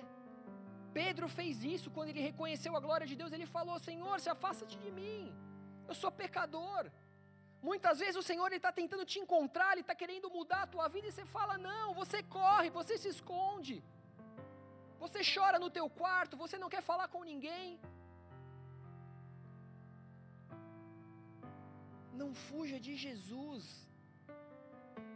[0.99, 3.33] Pedro fez isso quando ele reconheceu a glória de Deus.
[3.33, 5.23] Ele falou: Senhor, se afasta-te de mim.
[5.89, 6.85] Eu sou pecador.
[7.71, 11.07] Muitas vezes o Senhor está tentando te encontrar, Ele está querendo mudar a tua vida
[11.09, 13.77] e você fala: Não, você corre, você se esconde.
[15.05, 17.69] Você chora no teu quarto, você não quer falar com ninguém.
[22.21, 23.65] Não fuja de Jesus.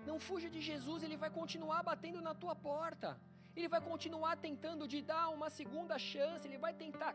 [0.09, 3.09] Não fuja de Jesus, ele vai continuar batendo na tua porta.
[3.57, 7.13] Ele vai continuar tentando te dar uma segunda chance, ele vai tentar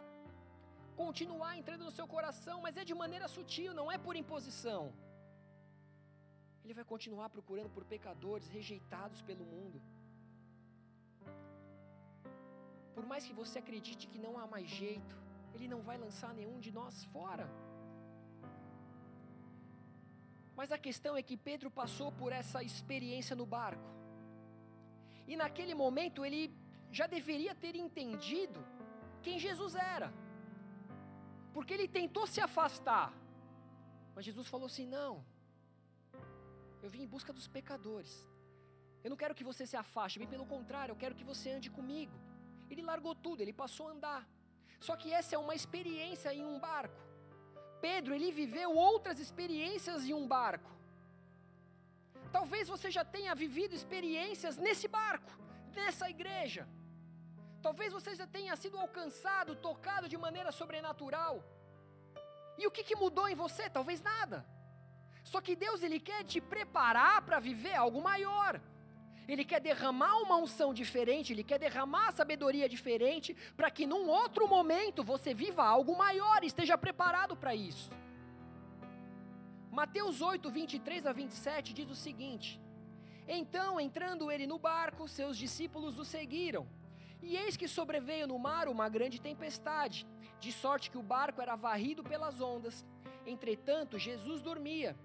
[1.01, 4.81] continuar entrando no seu coração, mas é de maneira sutil, não é por imposição.
[6.63, 9.81] Ele vai continuar procurando por pecadores rejeitados pelo mundo.
[12.95, 15.15] Por mais que você acredite que não há mais jeito,
[15.53, 17.47] ele não vai lançar nenhum de nós fora.
[20.55, 23.89] Mas a questão é que Pedro passou por essa experiência no barco.
[25.27, 26.43] E naquele momento ele
[26.91, 28.63] já deveria ter entendido
[29.21, 30.13] quem Jesus era.
[31.53, 33.13] Porque ele tentou se afastar.
[34.15, 35.23] Mas Jesus falou assim: Não,
[36.81, 38.13] eu vim em busca dos pecadores.
[39.03, 41.69] Eu não quero que você se afaste, bem pelo contrário, eu quero que você ande
[41.77, 42.15] comigo.
[42.69, 44.21] Ele largou tudo, ele passou a andar.
[44.79, 47.01] Só que essa é uma experiência em um barco.
[47.81, 50.71] Pedro, ele viveu outras experiências em um barco.
[52.31, 55.31] Talvez você já tenha vivido experiências nesse barco,
[55.75, 56.67] nessa igreja.
[57.65, 61.35] Talvez você já tenha sido alcançado, tocado de maneira sobrenatural.
[62.61, 63.69] E o que, que mudou em você?
[63.77, 64.45] Talvez nada.
[65.31, 68.59] Só que Deus ele quer te preparar para viver algo maior.
[69.31, 74.45] Ele quer derramar uma unção diferente, ele quer derramar sabedoria diferente, para que num outro
[74.55, 77.89] momento você viva algo maior e esteja preparado para isso.
[79.71, 82.61] Mateus 8, 23 a 27 diz o seguinte:
[83.25, 86.67] Então, entrando ele no barco, seus discípulos o seguiram.
[87.23, 90.05] E eis que sobreveio no mar uma grande tempestade,
[90.41, 92.85] de sorte que o barco era varrido pelas ondas.
[93.25, 94.95] Entretanto, Jesus dormia.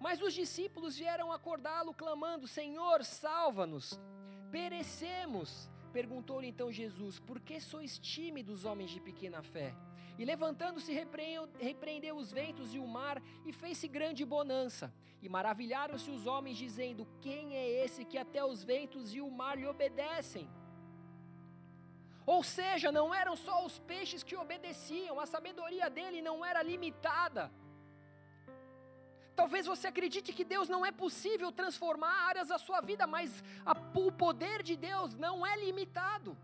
[0.00, 3.98] Mas os discípulos vieram acordá-lo, clamando: Senhor, salva-nos!
[4.50, 5.70] Perecemos!
[5.92, 9.72] Perguntou-lhe então Jesus: Por que sois tímidos, homens de pequena fé?
[10.18, 14.92] E levantando-se, repreendeu os ventos e o mar, e fez-se grande bonança.
[15.22, 19.56] E maravilharam-se os homens, dizendo: Quem é esse que até os ventos e o mar
[19.56, 20.50] lhe obedecem?
[22.34, 27.50] Ou seja, não eram só os peixes que obedeciam, a sabedoria dele não era limitada.
[29.38, 33.72] Talvez você acredite que Deus não é possível transformar áreas da sua vida, mas a,
[33.98, 36.36] o poder de Deus não é limitado.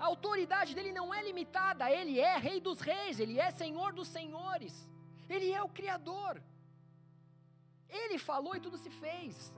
[0.00, 4.08] A autoridade dele não é limitada, ele é Rei dos Reis, ele é Senhor dos
[4.08, 4.74] Senhores,
[5.28, 6.42] ele é o Criador.
[7.90, 9.52] Ele falou e tudo se fez.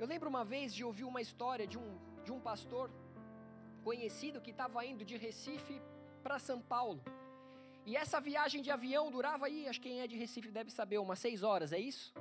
[0.00, 1.88] Eu lembro uma vez de ouvir uma história de um,
[2.24, 2.90] de um pastor
[3.84, 5.76] conhecido que estava indo de Recife
[6.22, 7.02] para São Paulo.
[7.84, 10.96] E essa viagem de avião durava aí, acho que quem é de Recife deve saber,
[10.96, 12.14] umas seis horas, é isso?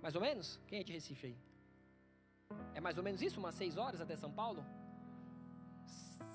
[0.00, 0.60] Mais ou menos?
[0.68, 1.36] Quem é de Recife aí?
[2.74, 4.64] É mais ou menos isso, umas seis horas até São Paulo?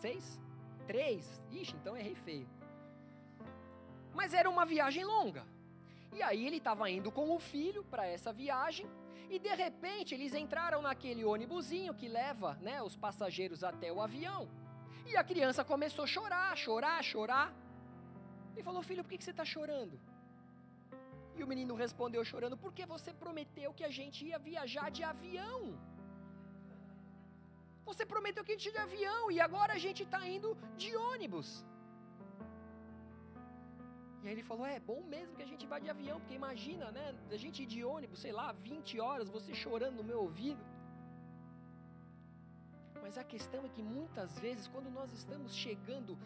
[0.02, 0.42] Seis?
[0.86, 1.42] Três?
[1.52, 2.50] Ixi, então errei feio.
[4.14, 5.46] Mas era uma viagem longa.
[6.12, 8.90] E aí ele estava indo com o filho para essa viagem
[9.30, 14.42] e de repente eles entraram naquele ônibusinho que leva, né, os passageiros até o avião.
[15.10, 17.48] E a criança começou a chorar, chorar, chorar.
[18.54, 20.00] Ele falou: Filho, por que você está chorando?
[21.38, 25.62] E o menino respondeu chorando: Porque você prometeu que a gente ia viajar de avião.
[27.90, 30.50] Você prometeu que a gente ia de avião e agora a gente está indo
[30.82, 31.50] de ônibus.
[34.24, 36.92] E aí ele falou: É bom mesmo que a gente vá de avião, porque imagina,
[36.92, 37.16] né?
[37.32, 40.64] A gente ir de ônibus, sei lá, 20 horas, você chorando no meu ouvido.
[43.02, 46.18] Mas a questão é que muitas vezes, quando nós estamos chegando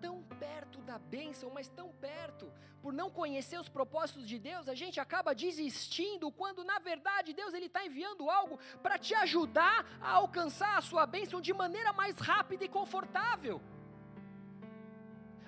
[0.00, 4.74] tão perto da bênção, mas tão perto, por não conhecer os propósitos de Deus, a
[4.74, 10.10] gente acaba desistindo, quando na verdade Deus ele está enviando algo para te ajudar a
[10.10, 13.62] alcançar a sua bênção de maneira mais rápida e confortável.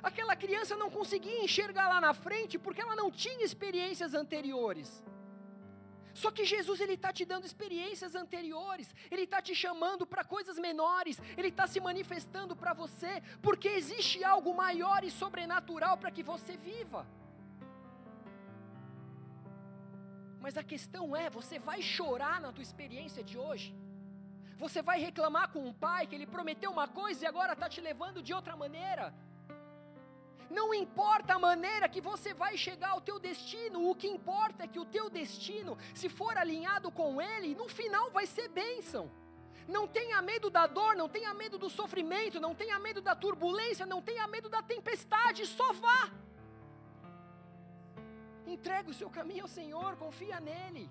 [0.09, 4.89] Aquela criança não conseguia enxergar lá na frente porque ela não tinha experiências anteriores.
[6.21, 10.59] Só que Jesus ele está te dando experiências anteriores, ele está te chamando para coisas
[10.67, 13.13] menores, ele está se manifestando para você,
[13.47, 17.03] porque existe algo maior e sobrenatural para que você viva.
[20.45, 23.69] Mas a questão é, você vai chorar na tua experiência de hoje?
[24.65, 27.81] Você vai reclamar com um pai que ele prometeu uma coisa e agora está te
[27.91, 29.07] levando de outra maneira?
[30.51, 34.69] Não importa a maneira que você vai chegar ao teu destino, o que importa é
[34.69, 39.11] que o teu destino, se for alinhado com ele, no final vai ser bênção.
[39.67, 43.85] Não tenha medo da dor, não tenha medo do sofrimento, não tenha medo da turbulência,
[43.85, 46.11] não tenha medo da tempestade, só vá.
[48.47, 50.89] Entrega o seu caminho ao Senhor, confia nele.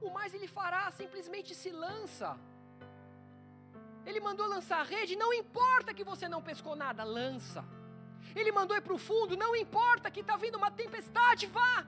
[0.00, 2.38] O mais ele fará, simplesmente se lança.
[4.04, 7.64] Ele mandou lançar a rede, não importa que você não pescou nada, lança.
[8.34, 11.86] Ele mandou ir para o fundo, não importa que está vindo uma tempestade, vá.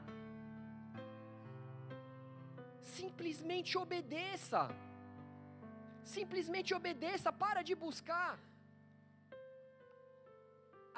[2.82, 4.60] Simplesmente obedeça.
[6.16, 8.38] Simplesmente obedeça, para de buscar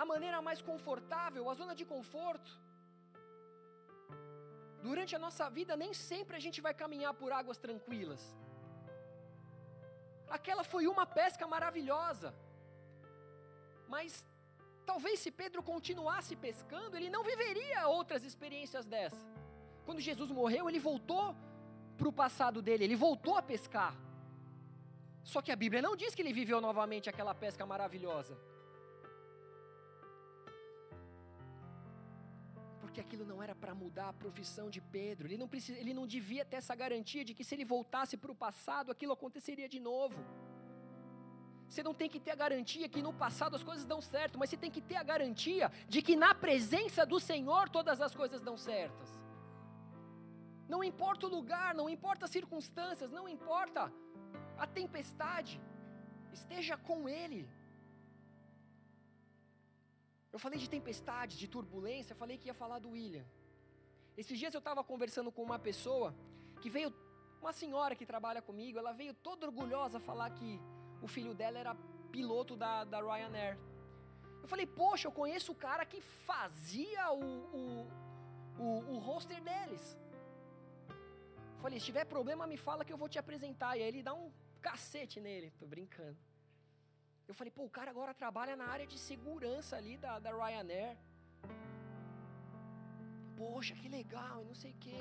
[0.03, 2.51] a maneira mais confortável, a zona de conforto.
[4.87, 8.23] Durante a nossa vida, nem sempre a gente vai caminhar por águas tranquilas.
[10.39, 12.33] Aquela foi uma pesca maravilhosa,
[13.95, 14.25] mas
[14.87, 19.25] Talvez se Pedro continuasse pescando, ele não viveria outras experiências dessa.
[19.85, 21.35] Quando Jesus morreu, ele voltou
[21.97, 23.95] para o passado dele, ele voltou a pescar.
[25.23, 28.37] Só que a Bíblia não diz que ele viveu novamente aquela pesca maravilhosa.
[32.81, 35.29] Porque aquilo não era para mudar a profissão de Pedro.
[35.29, 38.33] Ele não, precisa, ele não devia ter essa garantia de que se ele voltasse para
[38.33, 40.19] o passado, aquilo aconteceria de novo.
[41.71, 44.51] Você não tem que ter a garantia que no passado as coisas dão certo, mas
[44.51, 48.43] você tem que ter a garantia de que na presença do Senhor todas as coisas
[48.49, 49.09] dão certas.
[50.73, 53.83] Não importa o lugar, não importa as circunstâncias, não importa
[54.59, 55.61] a tempestade,
[56.33, 57.49] esteja com Ele.
[60.33, 63.27] Eu falei de tempestade, de turbulência, falei que ia falar do William.
[64.17, 66.13] Esses dias eu estava conversando com uma pessoa
[66.61, 66.93] que veio,
[67.41, 70.61] uma senhora que trabalha comigo, ela veio toda orgulhosa falar que
[71.03, 71.75] o filho dela era
[72.11, 73.59] piloto da, da Ryanair.
[74.43, 77.31] Eu falei, poxa, eu conheço o cara que fazia o,
[77.61, 77.89] o,
[78.59, 79.99] o, o roster deles.
[80.89, 83.77] Eu falei, se tiver problema, me fala que eu vou te apresentar.
[83.77, 84.31] E aí ele dá um
[84.61, 86.19] cacete nele, tô brincando.
[87.29, 90.97] Eu falei, pô, o cara agora trabalha na área de segurança ali da, da Ryanair.
[93.37, 94.99] Poxa, que legal, e não sei o quê.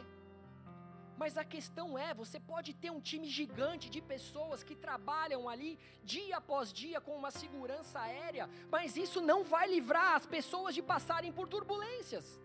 [1.20, 5.78] Mas a questão é, você pode ter um time gigante de pessoas que trabalham ali
[6.02, 10.82] dia após dia com uma segurança aérea, mas isso não vai livrar as pessoas de
[10.82, 12.40] passarem por turbulências.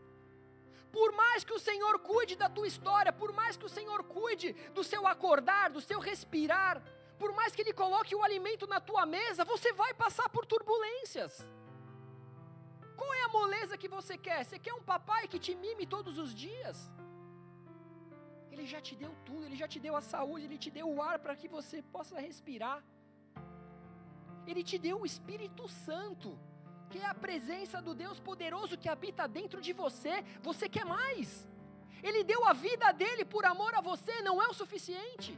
[0.90, 4.52] Por mais que o Senhor cuide da tua história, por mais que o Senhor cuide
[4.74, 6.82] do seu acordar, do seu respirar,
[7.16, 11.48] por mais que Ele coloque o alimento na tua mesa, você vai passar por turbulências.
[12.96, 14.44] Qual é a moleza que você quer?
[14.44, 16.90] Você quer um papai que te mime todos os dias?
[18.54, 21.00] Ele já te deu tudo, Ele já te deu a saúde, Ele te deu o
[21.10, 22.78] ar para que você possa respirar.
[24.50, 26.30] Ele te deu o Espírito Santo,
[26.90, 30.14] que é a presença do Deus poderoso que habita dentro de você.
[30.48, 31.30] Você quer mais?
[32.08, 35.32] Ele deu a vida dele por amor a você, não é o suficiente.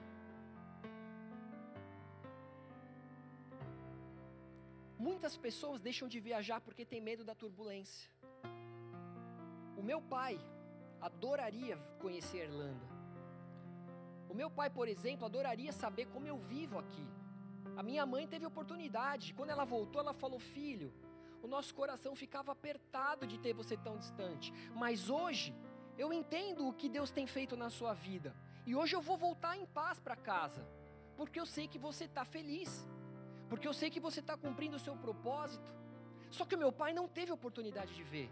[5.06, 8.10] Muitas pessoas deixam de viajar porque tem medo da turbulência.
[9.80, 10.34] O meu pai
[11.01, 12.95] adoraria conhecer a Irlanda.
[14.28, 17.06] O meu pai, por exemplo, adoraria saber como eu vivo aqui.
[17.76, 19.34] A minha mãe teve oportunidade.
[19.34, 20.92] Quando ela voltou, ela falou: Filho,
[21.42, 24.52] o nosso coração ficava apertado de ter você tão distante.
[24.74, 25.54] Mas hoje,
[25.98, 28.34] eu entendo o que Deus tem feito na sua vida.
[28.64, 30.66] E hoje eu vou voltar em paz para casa.
[31.16, 32.86] Porque eu sei que você está feliz.
[33.48, 35.70] Porque eu sei que você está cumprindo o seu propósito.
[36.30, 38.28] Só que o meu pai não teve oportunidade de ver.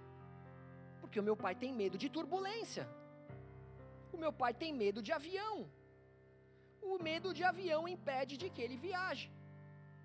[1.01, 2.89] Porque o meu pai tem medo de turbulência.
[4.13, 5.71] O meu pai tem medo de avião
[6.85, 9.31] o medo de avião impede de que ele viaje.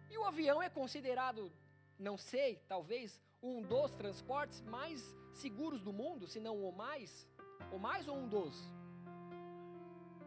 [0.09, 1.51] E o avião é considerado,
[1.97, 7.27] não sei, talvez, um dos transportes mais seguros do mundo, se não o mais.
[7.71, 8.55] O mais ou um dos?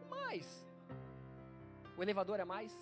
[0.03, 0.65] O mais.
[1.97, 2.73] O elevador é mais?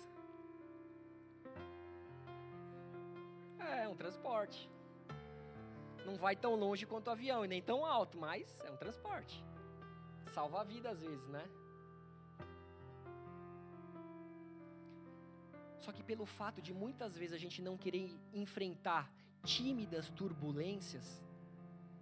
[3.58, 4.70] É, é um transporte.
[6.04, 9.44] Não vai tão longe quanto o avião e nem tão alto, mas é um transporte.
[10.32, 11.44] Salva a vida às vezes, né?
[15.84, 21.06] Só que pelo fato de muitas vezes a gente não querer enfrentar tímidas turbulências,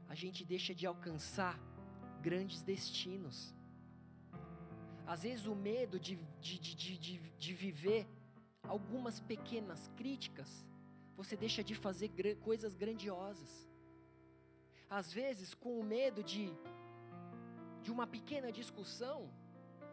[0.06, 1.58] a gente deixa de alcançar
[2.20, 3.54] grandes destinos.
[5.06, 8.06] Às vezes o medo de, de, de, de, de viver
[8.62, 10.66] algumas pequenas críticas,
[11.16, 12.10] você deixa de fazer
[12.48, 13.66] coisas grandiosas.
[14.88, 16.52] Às vezes, com o medo de,
[17.82, 19.30] de uma pequena discussão,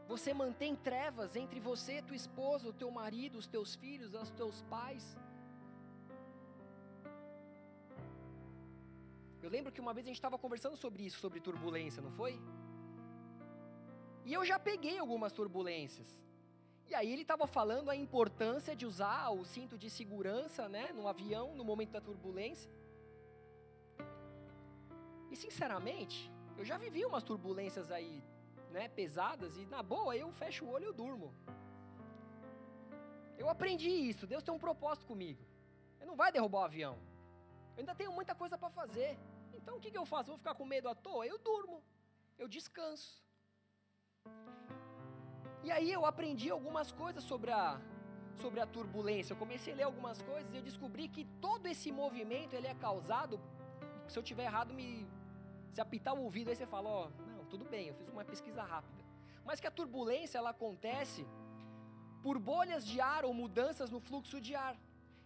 [0.08, 4.62] você mantém trevas entre você, tua esposa, o teu marido, os teus filhos, os teus
[4.64, 5.18] pais.
[9.42, 12.40] Eu lembro que uma vez a gente estava conversando sobre isso, sobre turbulência, não foi?
[14.26, 16.08] E eu já peguei algumas turbulências.
[16.90, 21.08] E aí ele estava falando a importância de usar o cinto de segurança, né, no
[21.08, 22.72] avião, no momento da turbulência.
[25.30, 28.24] E sinceramente, eu já vivi umas turbulências aí
[28.72, 31.34] né, pesadas e na boa eu fecho o olho e eu durmo.
[33.38, 34.26] Eu aprendi isso.
[34.26, 35.44] Deus tem um propósito comigo.
[36.00, 36.96] Ele não vai derrubar o avião.
[37.76, 39.18] Eu ainda tenho muita coisa para fazer.
[39.54, 40.30] Então o que, que eu faço?
[40.30, 41.26] Vou ficar com medo à toa?
[41.26, 41.84] Eu durmo.
[42.38, 43.24] Eu descanso.
[45.64, 47.80] E aí eu aprendi algumas coisas sobre a
[48.42, 49.34] sobre a turbulência.
[49.34, 52.76] Eu comecei a ler algumas coisas e eu descobri que todo esse movimento ele é
[52.76, 53.40] causado.
[54.08, 55.08] Se eu tiver errado, me
[55.74, 57.10] se apitar o ouvido aí você fala, ó,
[57.48, 59.04] tudo bem, eu fiz uma pesquisa rápida.
[59.46, 61.26] Mas que a turbulência ela acontece
[62.22, 64.76] por bolhas de ar ou mudanças no fluxo de ar.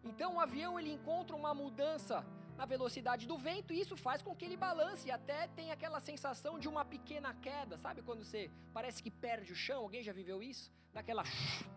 [0.04, 2.26] Então o avião ele encontra uma mudança
[2.58, 6.00] na velocidade do vento e isso faz com que ele balance e até tem aquela
[6.00, 9.82] sensação de uma pequena queda, sabe quando você parece que perde o chão?
[9.84, 10.72] Alguém já viveu isso?
[10.94, 11.24] Daquela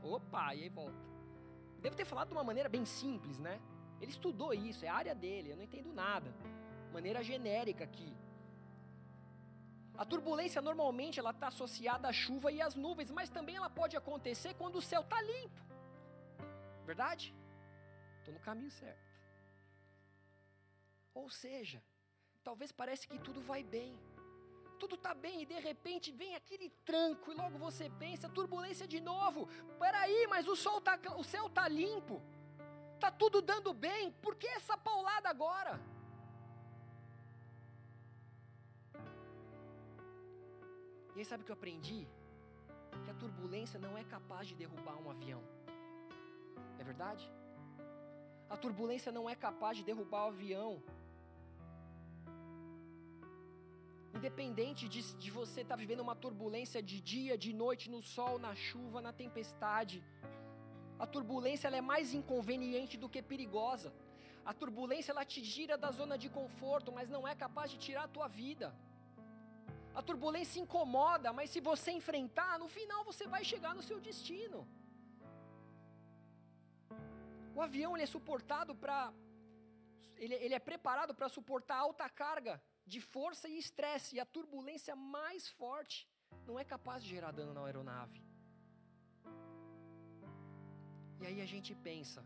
[0.02, 0.98] opa, e aí volta.
[1.80, 3.60] Deve ter falado de uma maneira bem simples, né?
[4.00, 6.34] Ele estudou isso, é a área dele, eu não entendo nada.
[6.92, 8.14] Maneira genérica aqui.
[9.96, 13.96] A turbulência normalmente ela está associada à chuva e às nuvens, mas também ela pode
[13.96, 15.60] acontecer quando o céu está limpo.
[16.84, 17.34] Verdade?
[18.18, 19.04] Estou no caminho certo.
[21.14, 21.82] Ou seja,
[22.42, 23.96] talvez parece que tudo vai bem.
[24.80, 29.00] Tudo está bem e de repente vem aquele tranco e logo você pensa, turbulência de
[29.00, 29.48] novo.
[29.78, 32.20] Peraí, mas o, sol tá, o céu está limpo.
[32.94, 34.10] Está tudo dando bem.
[34.20, 35.80] Por que essa paulada agora?
[41.14, 42.00] E aí sabe o que eu aprendi?
[43.04, 45.42] Que a turbulência não é capaz de derrubar um avião.
[46.78, 47.24] É verdade?
[48.54, 50.70] A turbulência não é capaz de derrubar o avião.
[54.18, 58.34] Independente de, de você estar tá vivendo uma turbulência de dia, de noite, no sol,
[58.46, 59.98] na chuva, na tempestade,
[61.04, 63.92] a turbulência é mais inconveniente do que perigosa.
[64.44, 68.04] A turbulência ela te tira da zona de conforto, mas não é capaz de tirar
[68.04, 68.68] a tua vida.
[69.94, 74.66] A turbulência incomoda, mas se você enfrentar, no final você vai chegar no seu destino.
[77.54, 79.12] O avião ele é suportado para.
[80.16, 84.94] Ele, ele é preparado para suportar alta carga de força e estresse, e a turbulência
[84.96, 86.08] mais forte
[86.46, 88.22] não é capaz de gerar dano na aeronave.
[91.20, 92.22] E aí a gente pensa,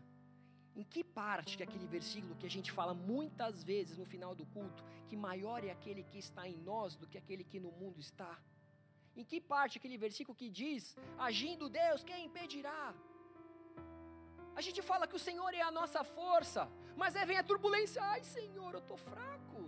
[0.79, 4.45] em que parte que aquele versículo que a gente fala muitas vezes no final do
[4.55, 7.99] culto, que maior é aquele que está em nós do que aquele que no mundo
[7.99, 8.33] está?
[9.19, 10.95] Em que parte aquele versículo que diz:
[11.27, 12.85] agindo Deus, quem impedirá?
[14.55, 16.61] A gente fala que o Senhor é a nossa força,
[16.95, 19.63] mas aí vem a turbulência, ai Senhor, eu estou fraco.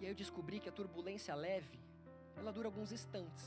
[0.00, 1.80] E aí eu descobri que a turbulência leve,
[2.36, 3.46] ela dura alguns instantes.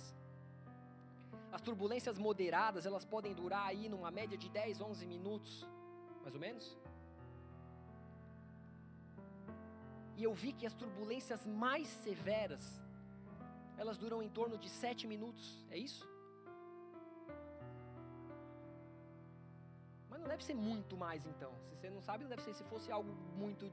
[1.52, 5.68] As turbulências moderadas, elas podem durar aí numa média de 10, 11 minutos,
[6.24, 6.78] mais ou menos.
[10.16, 12.64] E eu vi que as turbulências mais severas,
[13.78, 16.08] elas duram em torno de 7 minutos, é isso?
[20.10, 21.52] Mas não deve ser muito mais então.
[21.68, 23.72] Se você não sabe, não deve ser se fosse algo muito.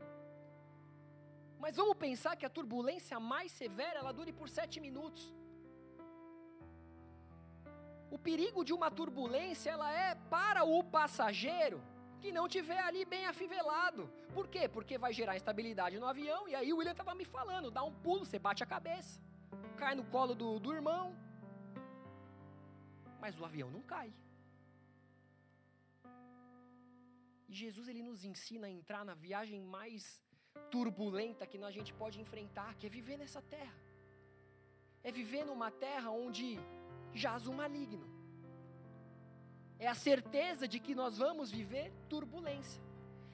[1.58, 5.22] Mas vamos pensar que a turbulência mais severa, ela dure por 7 minutos.
[8.10, 11.82] O perigo de uma turbulência ela é para o passageiro
[12.20, 14.10] que não tiver ali bem afivelado.
[14.34, 14.68] Por quê?
[14.68, 17.92] Porque vai gerar instabilidade no avião e aí o William estava me falando, dá um
[17.92, 19.20] pulo, você bate a cabeça,
[19.76, 21.06] cai no colo do, do irmão.
[23.20, 24.12] mas o avião não cai.
[27.48, 30.22] E Jesus ele nos ensina a entrar na viagem mais
[30.70, 33.78] turbulenta que a gente pode enfrentar, que é viver nessa terra.
[35.02, 36.58] É viver numa terra onde
[37.14, 38.06] jaz o maligno.
[39.78, 42.82] É a certeza de que nós vamos viver turbulência.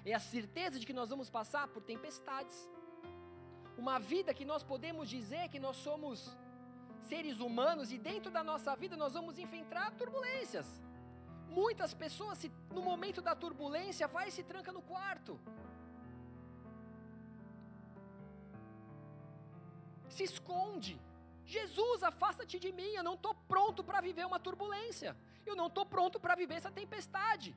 [0.04, 2.68] É a certeza de que nós vamos passar por tempestades.
[3.78, 6.36] Uma vida que nós podemos dizer que nós somos
[7.02, 10.66] seres humanos e dentro da nossa vida nós vamos enfrentar turbulências.
[11.48, 15.38] Muitas pessoas, se, no momento da turbulência, vai e se tranca no quarto.
[20.08, 21.00] Se esconde.
[21.46, 25.16] Jesus, afasta-te de mim, eu não estou pronto para viver uma turbulência.
[25.44, 27.54] Eu não estou pronto para viver essa tempestade.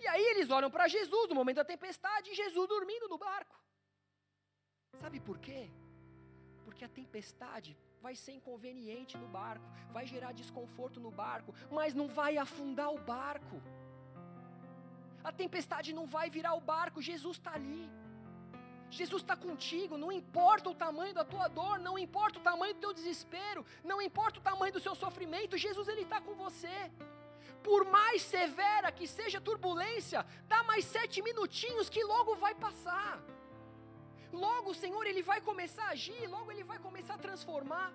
[0.00, 3.56] E aí eles olham para Jesus no momento da tempestade e Jesus dormindo no barco.
[4.98, 5.70] Sabe por quê?
[6.64, 12.08] Porque a tempestade vai ser inconveniente no barco, vai gerar desconforto no barco, mas não
[12.08, 13.62] vai afundar o barco.
[15.22, 17.90] A tempestade não vai virar o barco, Jesus está ali.
[18.90, 22.80] Jesus está contigo, não importa o tamanho da tua dor, não importa o tamanho do
[22.80, 26.90] teu desespero, não importa o tamanho do seu sofrimento, Jesus ele está com você.
[27.62, 33.20] Por mais severa que seja a turbulência, dá mais sete minutinhos que logo vai passar.
[34.32, 37.92] Logo o Senhor ele vai começar a agir, logo ele vai começar a transformar.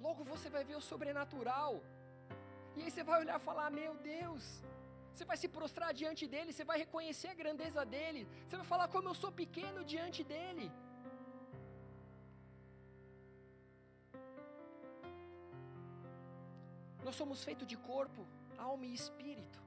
[0.00, 1.82] Logo você vai ver o sobrenatural.
[2.76, 4.44] E aí você vai olhar e falar: "Meu Deus".
[5.14, 8.22] Você vai se prostrar diante dele, você vai reconhecer a grandeza dele.
[8.46, 10.66] Você vai falar como eu sou pequeno diante dele.
[17.06, 18.26] Nós somos feitos de corpo,
[18.56, 19.60] alma e espírito.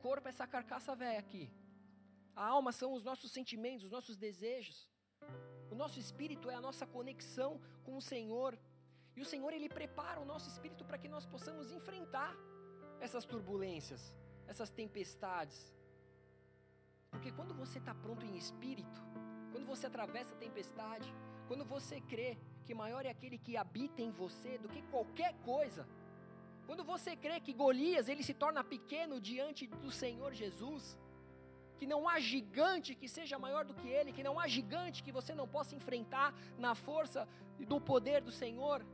[0.00, 1.44] Corpo é essa carcaça velha aqui.
[2.34, 4.78] A alma são os nossos sentimentos, os nossos desejos.
[5.70, 8.58] O nosso espírito é a nossa conexão com o Senhor.
[9.16, 12.36] E o Senhor ele prepara o nosso espírito para que nós possamos enfrentar
[13.00, 14.14] essas turbulências,
[14.46, 15.74] essas tempestades.
[17.10, 19.00] Porque quando você está pronto em espírito,
[19.52, 21.12] quando você atravessa a tempestade,
[21.48, 25.86] quando você crê que maior é aquele que habita em você do que qualquer coisa,
[26.66, 30.98] quando você crê que Golias ele se torna pequeno diante do Senhor Jesus,
[31.78, 35.12] que não há gigante que seja maior do que ele, que não há gigante que
[35.12, 37.28] você não possa enfrentar na força
[37.58, 38.84] e do poder do Senhor,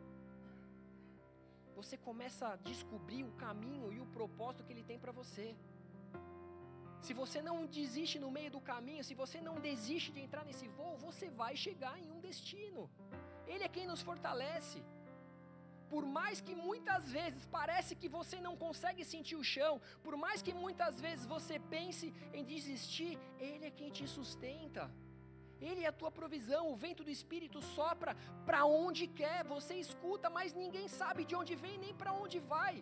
[1.80, 5.46] você começa a descobrir o caminho e o propósito que ele tem para você.
[7.06, 10.66] Se você não desiste no meio do caminho, se você não desiste de entrar nesse
[10.76, 12.82] voo, você vai chegar em um destino.
[13.52, 14.80] Ele é quem nos fortalece.
[15.92, 19.74] Por mais que muitas vezes parece que você não consegue sentir o chão,
[20.04, 24.84] por mais que muitas vezes você pense em desistir, ele é quem te sustenta.
[25.68, 28.12] Ele é a tua provisão, o vento do Espírito sopra
[28.46, 32.74] para onde quer, você escuta, mas ninguém sabe de onde vem nem para onde vai.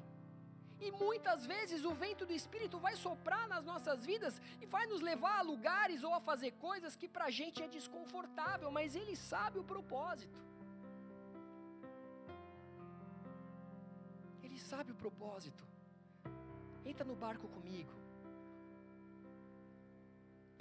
[0.86, 5.02] E muitas vezes o vento do Espírito vai soprar nas nossas vidas e vai nos
[5.02, 9.14] levar a lugares ou a fazer coisas que para a gente é desconfortável, mas Ele
[9.14, 10.38] sabe o propósito.
[14.42, 15.64] Ele sabe o propósito.
[16.92, 17.92] Entra no barco comigo.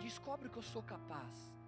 [0.08, 1.59] Descobre que eu sou capaz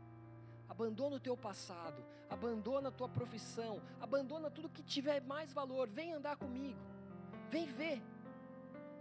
[0.73, 2.01] abandona o teu passado,
[2.35, 3.73] abandona a tua profissão,
[4.05, 6.79] abandona tudo que tiver mais valor, vem andar comigo,
[7.53, 7.97] vem ver,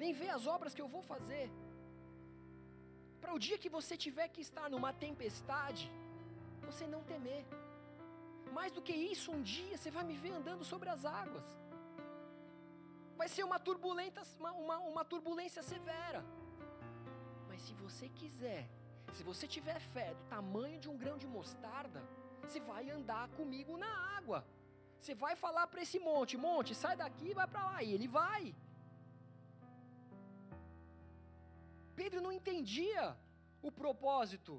[0.01, 1.47] vem ver as obras que eu vou fazer.
[3.20, 5.86] Para o dia que você tiver que estar numa tempestade,
[6.68, 7.44] você não temer.
[8.59, 11.48] Mais do que isso, um dia você vai me ver andando sobre as águas.
[13.20, 16.24] Vai ser uma turbulência, uma, uma, uma turbulência severa.
[17.48, 18.68] Mas se você quiser
[19.16, 22.01] se você tiver fé do tamanho de um grão de mostarda,
[22.43, 24.41] você vai andar comigo na água.
[24.99, 27.82] Você vai falar para esse monte: monte, sai daqui e vai para lá.
[27.82, 28.55] E ele vai.
[32.01, 33.16] Pedro não entendia
[33.69, 34.53] o propósito.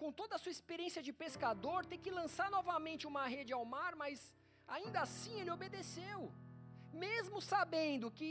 [0.00, 3.94] Com toda a sua experiência de pescador, ter que lançar novamente uma rede ao mar,
[4.02, 4.34] mas
[4.76, 6.32] ainda assim ele obedeceu.
[6.92, 8.30] Mesmo sabendo que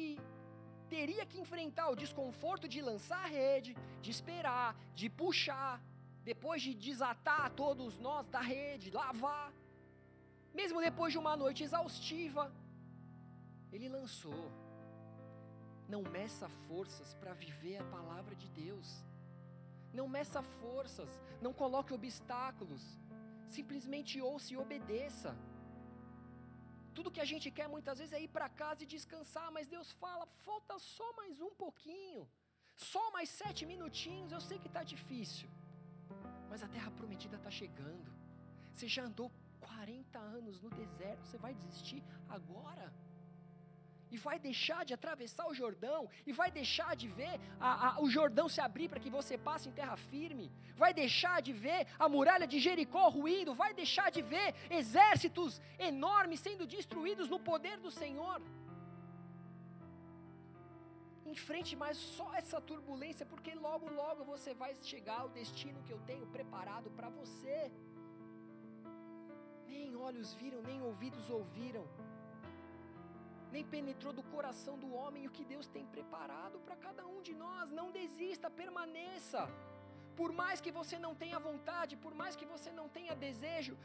[0.95, 3.72] teria que enfrentar o desconforto de lançar a rede,
[4.03, 5.74] de esperar, de puxar,
[6.32, 9.52] depois de desatar todos nós da rede, lavar.
[10.60, 12.44] Mesmo depois de uma noite exaustiva,
[13.72, 14.44] ele lançou.
[15.94, 18.88] Não meça forças para viver a palavra de Deus.
[19.99, 21.10] Não meça forças,
[21.41, 22.84] não coloque obstáculos.
[23.48, 25.36] Simplesmente ouça e obedeça.
[26.95, 29.91] Tudo que a gente quer muitas vezes é ir para casa e descansar, mas Deus
[30.03, 32.28] fala: falta só mais um pouquinho,
[32.76, 34.32] só mais sete minutinhos.
[34.32, 35.49] Eu sei que está difícil,
[36.49, 38.10] mas a terra prometida está chegando.
[38.74, 42.94] Você já andou 40 anos no deserto, você vai desistir agora?
[44.11, 48.10] E vai deixar de atravessar o Jordão, e vai deixar de ver a, a, o
[48.10, 52.07] Jordão se abrir para que você passe em terra firme, vai deixar de ver a
[52.10, 57.91] muralha de Jericó ruindo, vai deixar de ver exércitos enormes sendo destruídos no poder do
[57.91, 58.41] Senhor.
[61.26, 65.99] Enfrente mais só essa turbulência, porque logo, logo você vai chegar ao destino que eu
[65.99, 67.72] tenho preparado para você.
[69.68, 71.86] Nem olhos viram, nem ouvidos ouviram
[73.51, 77.34] nem penetrou do coração do homem o que Deus tem preparado para cada um de
[77.34, 77.71] nós.
[77.80, 79.41] Não desista, permaneça.
[80.19, 83.76] Por mais que você não tenha vontade, por mais que você não tenha desejo,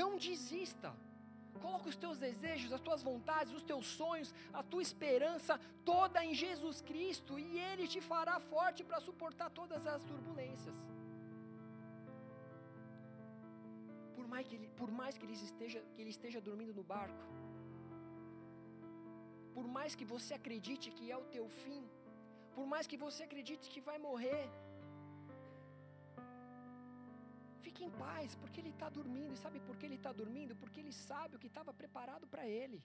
[0.00, 0.90] não desista.
[1.64, 6.34] Coloca os teus desejos, as tuas vontades, os teus sonhos, a tua esperança toda em
[6.44, 10.76] Jesus Cristo e Ele te fará forte para suportar todas as turbulências.
[14.14, 17.24] Por mais que ele, por mais que ele, esteja, que ele esteja dormindo no barco,
[19.58, 21.82] por mais que você acredite que é o teu fim,
[22.56, 24.44] por mais que você acredite que vai morrer,
[27.64, 29.32] fique em paz, porque ele está dormindo.
[29.36, 30.54] E sabe por que ele está dormindo?
[30.60, 32.78] Porque ele sabe o que estava preparado para ele.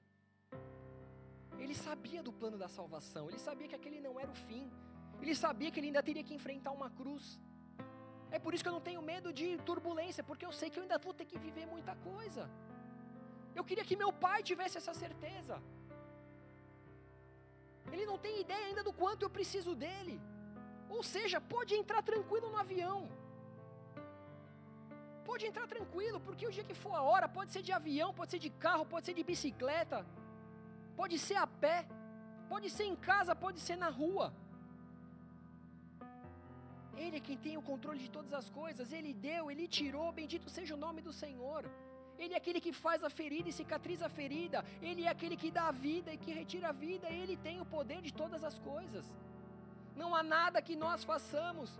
[1.63, 4.65] Ele sabia do plano da salvação, ele sabia que aquele não era o fim,
[5.21, 7.25] ele sabia que ele ainda teria que enfrentar uma cruz.
[8.35, 10.85] É por isso que eu não tenho medo de turbulência, porque eu sei que eu
[10.87, 12.45] ainda vou ter que viver muita coisa.
[13.59, 15.57] Eu queria que meu pai tivesse essa certeza.
[17.91, 20.19] Ele não tem ideia ainda do quanto eu preciso dele.
[20.89, 23.09] Ou seja, pode entrar tranquilo no avião.
[25.25, 28.31] Pode entrar tranquilo, porque o dia que for a hora, pode ser de avião, pode
[28.31, 30.05] ser de carro, pode ser de bicicleta,
[30.95, 31.85] pode ser a pé,
[32.49, 34.33] pode ser em casa, pode ser na rua.
[36.95, 40.49] Ele é quem tem o controle de todas as coisas, Ele deu, Ele tirou, bendito
[40.49, 41.63] seja o nome do Senhor.
[42.17, 44.63] Ele é aquele que faz a ferida e cicatriza a ferida.
[44.81, 47.07] Ele é aquele que dá a vida e que retira a vida.
[47.09, 49.05] Ele tem o poder de todas as coisas.
[49.95, 51.79] Não há nada que nós façamos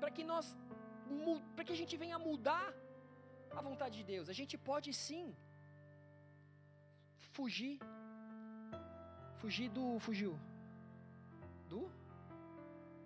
[0.00, 0.56] para que nós
[1.54, 2.68] para que a gente venha mudar
[3.58, 4.28] a vontade de Deus.
[4.28, 5.34] A gente pode sim
[7.36, 7.78] fugir.
[9.40, 10.38] Fugir do fugiu.
[11.68, 11.80] Do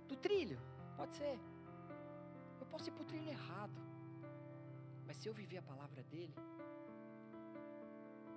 [0.09, 0.61] do trilho.
[0.99, 1.39] Pode ser.
[2.61, 3.84] Eu posso ir para o trilho errado.
[5.07, 6.35] Mas se eu viver a palavra dele,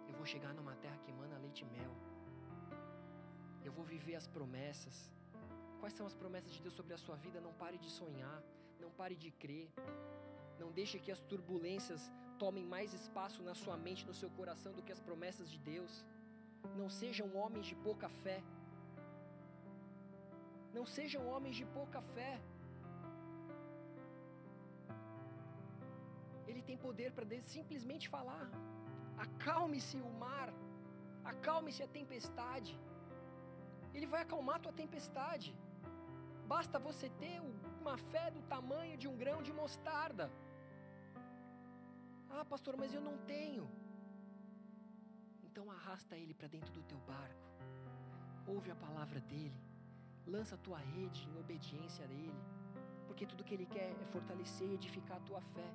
[0.07, 1.93] eu vou chegar numa terra que emana leite e mel.
[3.67, 4.97] Eu vou viver as promessas.
[5.79, 7.39] Quais são as promessas de Deus sobre a sua vida?
[7.47, 8.39] Não pare de sonhar,
[8.79, 9.69] não pare de crer.
[10.59, 12.11] Não deixe que as turbulências
[12.43, 16.05] tomem mais espaço na sua mente, no seu coração do que as promessas de Deus.
[16.75, 18.39] Não sejam homens de pouca fé.
[20.73, 22.39] Não sejam homens de pouca fé.
[26.47, 28.45] Ele tem poder para simplesmente falar:
[29.25, 30.49] acalme-se o mar,
[31.33, 32.73] acalme-se a tempestade.
[33.93, 35.49] Ele vai acalmar a tua tempestade.
[36.53, 37.37] Basta você ter
[37.81, 40.25] uma fé do tamanho de um grão de mostarda.
[42.29, 43.65] Ah, pastor, mas eu não tenho.
[45.43, 47.47] Então arrasta ele para dentro do teu barco.
[48.45, 49.59] Ouve a palavra dele.
[50.25, 52.41] Lança a tua rede em obediência a ele.
[53.07, 55.69] Porque tudo que ele quer é fortalecer e edificar a tua fé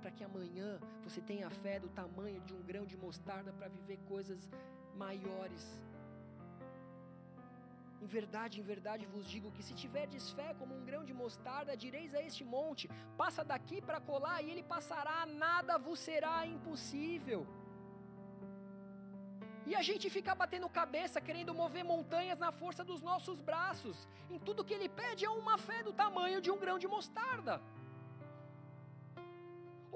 [0.00, 0.70] para que amanhã
[1.04, 4.40] você tenha fé do tamanho de um grão de mostarda para viver coisas
[5.04, 5.64] maiores.
[8.00, 11.76] Em verdade, em verdade vos digo que se tiverdes fé como um grão de mostarda,
[11.84, 12.88] direis a este monte:
[13.22, 17.40] passa daqui para colar, e ele passará, nada vos será impossível.
[19.68, 23.96] E a gente fica batendo cabeça, querendo mover montanhas na força dos nossos braços.
[24.30, 27.60] Em tudo que ele pede é uma fé do tamanho de um grão de mostarda.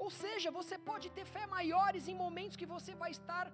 [0.03, 3.45] Ou seja, você pode ter fé maiores em momentos que você vai estar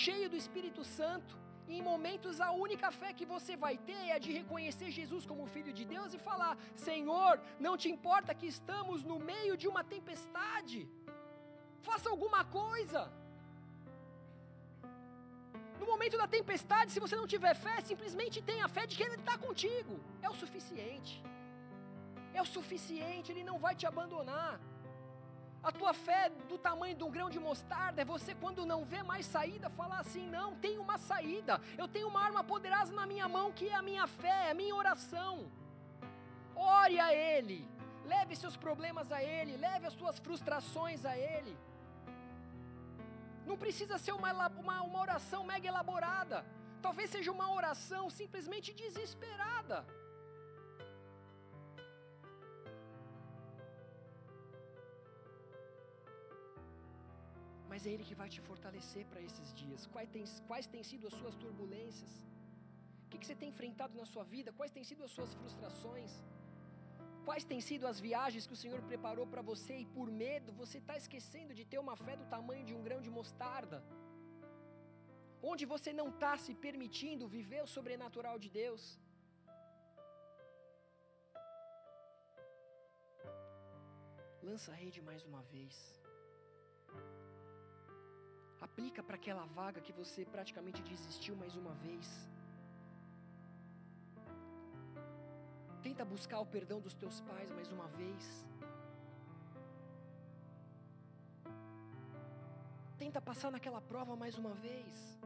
[0.00, 1.34] cheio do Espírito Santo.
[1.68, 5.52] E em momentos a única fé que você vai ter é de reconhecer Jesus como
[5.54, 6.52] Filho de Deus e falar:
[6.88, 7.32] Senhor,
[7.66, 10.80] não te importa que estamos no meio de uma tempestade,
[11.88, 13.00] faça alguma coisa.
[15.80, 19.18] No momento da tempestade, se você não tiver fé, simplesmente tenha fé de que Ele
[19.22, 19.94] está contigo,
[20.26, 21.14] é o suficiente.
[22.38, 24.54] É o suficiente, Ele não vai te abandonar.
[25.68, 29.02] A tua fé do tamanho de um grão de mostarda é você, quando não vê
[29.02, 31.58] mais saída, falar assim: não, tem uma saída.
[31.78, 34.74] Eu tenho uma arma poderosa na minha mão que é a minha fé, a minha
[34.74, 35.50] oração.
[36.54, 37.66] Ore a Ele,
[38.04, 41.56] leve seus problemas a Ele, leve as suas frustrações a Ele.
[43.46, 46.44] Não precisa ser uma, uma, uma oração mega elaborada.
[46.82, 49.86] Talvez seja uma oração simplesmente desesperada.
[57.74, 59.80] Mas é Ele que vai te fortalecer para esses dias.
[59.94, 62.12] Quais têm, quais têm sido as suas turbulências?
[63.04, 64.52] O que, que você tem enfrentado na sua vida?
[64.58, 66.12] Quais têm sido as suas frustrações?
[67.26, 70.78] Quais têm sido as viagens que o Senhor preparou para você e por medo você
[70.82, 73.80] está esquecendo de ter uma fé do tamanho de um grão de mostarda?
[75.52, 78.84] Onde você não está se permitindo viver o sobrenatural de Deus?
[84.48, 86.03] Lança a rede mais uma vez.
[88.66, 92.06] Aplica para aquela vaga que você praticamente desistiu mais uma vez.
[95.86, 98.22] Tenta buscar o perdão dos teus pais mais uma vez.
[103.02, 105.18] Tenta passar naquela prova mais uma vez.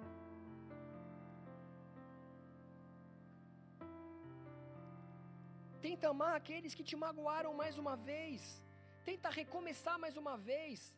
[5.86, 8.62] Tenta amar aqueles que te magoaram mais uma vez.
[9.05, 10.97] Tenta recomeçar mais uma vez.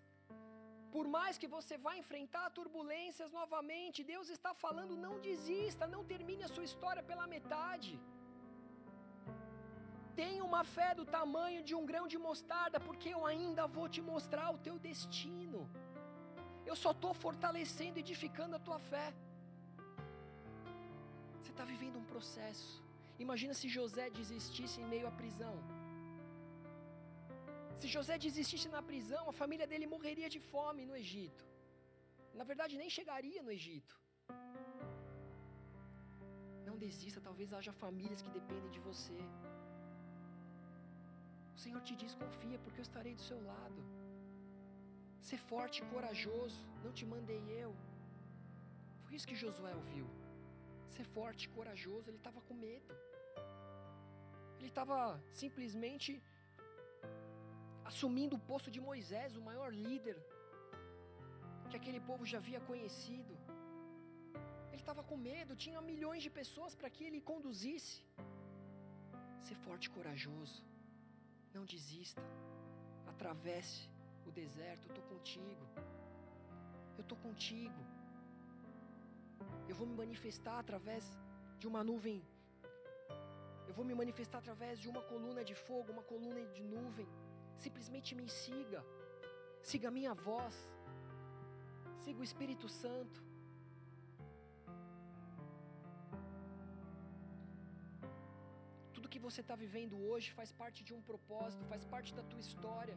[0.95, 6.45] Por mais que você vá enfrentar turbulências novamente, Deus está falando: não desista, não termine
[6.47, 7.93] a sua história pela metade.
[10.21, 14.03] Tenha uma fé do tamanho de um grão de mostarda, porque eu ainda vou te
[14.13, 15.61] mostrar o teu destino.
[16.71, 19.07] Eu só estou fortalecendo e edificando a tua fé.
[21.39, 22.71] Você está vivendo um processo.
[23.25, 25.55] Imagina se José desistisse em meio à prisão.
[27.81, 31.45] Se José desistisse na prisão, a família dele morreria de fome no Egito.
[32.41, 33.95] Na verdade, nem chegaria no Egito.
[36.67, 39.19] Não desista, talvez haja famílias que dependem de você.
[41.57, 43.81] O Senhor te diz: confia, porque eu estarei do seu lado.
[45.29, 47.73] Ser forte e corajoso, não te mandei eu.
[49.05, 50.07] Foi isso que Josué ouviu.
[50.97, 52.95] Ser forte e corajoso, ele estava com medo.
[54.59, 54.99] Ele estava
[55.43, 56.11] simplesmente
[57.91, 60.17] assumindo o posto de Moisés, o maior líder
[61.71, 63.33] que aquele povo já havia conhecido.
[64.73, 67.97] Ele estava com medo, tinha milhões de pessoas para que ele conduzisse.
[69.47, 70.59] Ser forte e corajoso,
[71.55, 72.25] não desista,
[73.13, 73.81] atravesse
[74.29, 75.65] o deserto, eu estou contigo,
[76.99, 77.81] eu estou contigo.
[79.71, 81.05] Eu vou me manifestar através
[81.61, 82.21] de uma nuvem,
[83.69, 87.09] eu vou me manifestar através de uma coluna de fogo, uma coluna de nuvem.
[87.65, 88.81] Simplesmente me siga,
[89.71, 90.55] siga a minha voz,
[92.05, 93.21] siga o Espírito Santo.
[98.95, 102.43] Tudo que você está vivendo hoje faz parte de um propósito, faz parte da tua
[102.47, 102.97] história.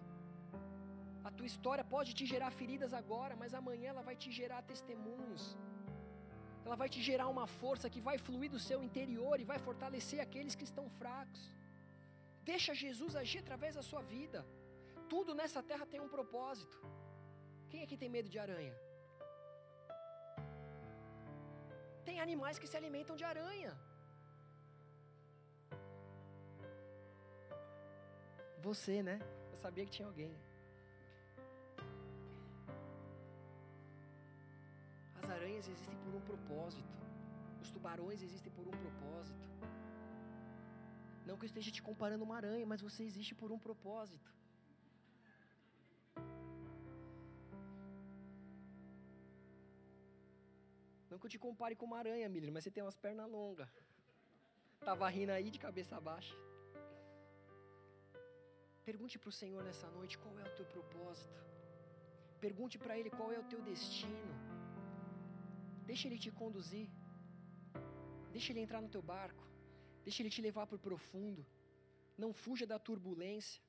[1.30, 5.44] A tua história pode te gerar feridas agora, mas amanhã ela vai te gerar testemunhos.
[6.65, 10.22] Ela vai te gerar uma força que vai fluir do seu interior e vai fortalecer
[10.26, 11.44] aqueles que estão fracos.
[12.52, 14.40] Deixa Jesus agir através da sua vida.
[15.14, 16.78] Tudo nessa terra tem um propósito.
[17.72, 18.76] Quem aqui tem medo de aranha?
[22.07, 23.74] Tem animais que se alimentam de aranha.
[28.68, 29.18] Você, né?
[29.52, 30.34] Eu sabia que tinha alguém.
[35.22, 36.94] As aranhas existem por um propósito.
[37.64, 39.48] Os tubarões existem por um propósito.
[41.26, 44.32] Não que eu esteja te comparando uma aranha, mas você existe por um propósito.
[51.10, 53.70] Não que eu te compare com uma aranha, Miller, mas você tem umas pernas longas.
[54.88, 56.36] Tava rindo aí de cabeça baixa.
[58.88, 61.40] Pergunte para o Senhor nessa noite qual é o teu propósito.
[62.45, 64.34] Pergunte para Ele qual é o teu destino.
[65.86, 66.90] Deixa Ele te conduzir.
[68.34, 69.52] Deixa Ele entrar no teu barco.
[70.03, 71.45] Deixa Ele te levar para o profundo.
[72.17, 73.61] Não fuja da turbulência.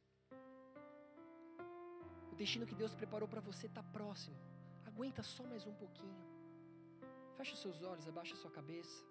[2.32, 4.36] O destino que Deus preparou para você está próximo.
[4.84, 6.22] Aguenta só mais um pouquinho.
[7.36, 9.04] Feche os seus olhos, abaixa sua cabeça.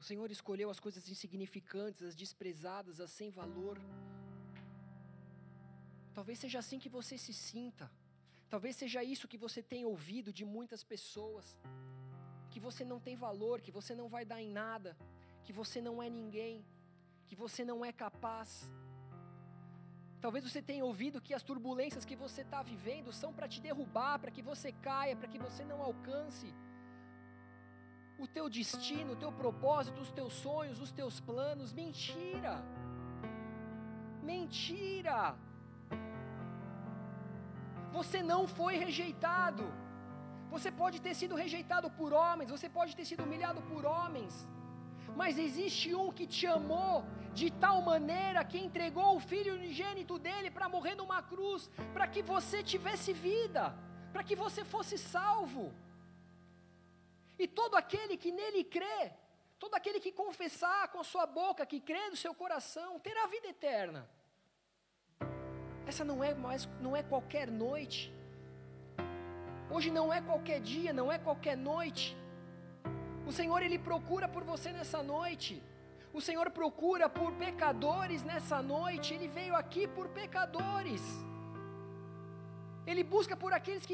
[0.00, 3.78] O Senhor escolheu as coisas insignificantes, as desprezadas, as sem valor.
[6.14, 7.90] Talvez seja assim que você se sinta.
[8.52, 11.46] Talvez seja isso que você tem ouvido de muitas pessoas.
[12.50, 14.96] Que você não tem valor, que você não vai dar em nada,
[15.44, 16.64] que você não é ninguém,
[17.26, 18.50] que você não é capaz.
[20.20, 24.18] Talvez você tenha ouvido que as turbulências que você está vivendo são para te derrubar,
[24.18, 26.52] para que você caia, para que você não alcance
[28.18, 31.72] o teu destino, o teu propósito, os teus sonhos, os teus planos.
[31.72, 32.54] Mentira!
[34.22, 35.38] Mentira!
[37.98, 39.64] Você não foi rejeitado.
[40.54, 44.48] Você pode ter sido rejeitado por homens, você pode ter sido humilhado por homens,
[45.20, 50.50] mas existe um que te amou de tal maneira que entregou o filho unigênito dele
[50.50, 53.64] para morrer numa cruz, para que você tivesse vida,
[54.12, 55.72] para que você fosse salvo.
[57.38, 59.12] E todo aquele que nele crê,
[59.58, 63.48] todo aquele que confessar com a sua boca, que crê no seu coração, terá vida
[63.48, 64.08] eterna.
[65.90, 68.00] Essa não é mais, não é qualquer noite.
[69.74, 72.04] Hoje não é qualquer dia, não é qualquer noite.
[73.30, 75.52] O Senhor ele procura por você nessa noite.
[76.18, 79.14] O Senhor procura por pecadores nessa noite.
[79.14, 81.02] Ele veio aqui por pecadores.
[82.86, 83.88] Ele busca por aqueles que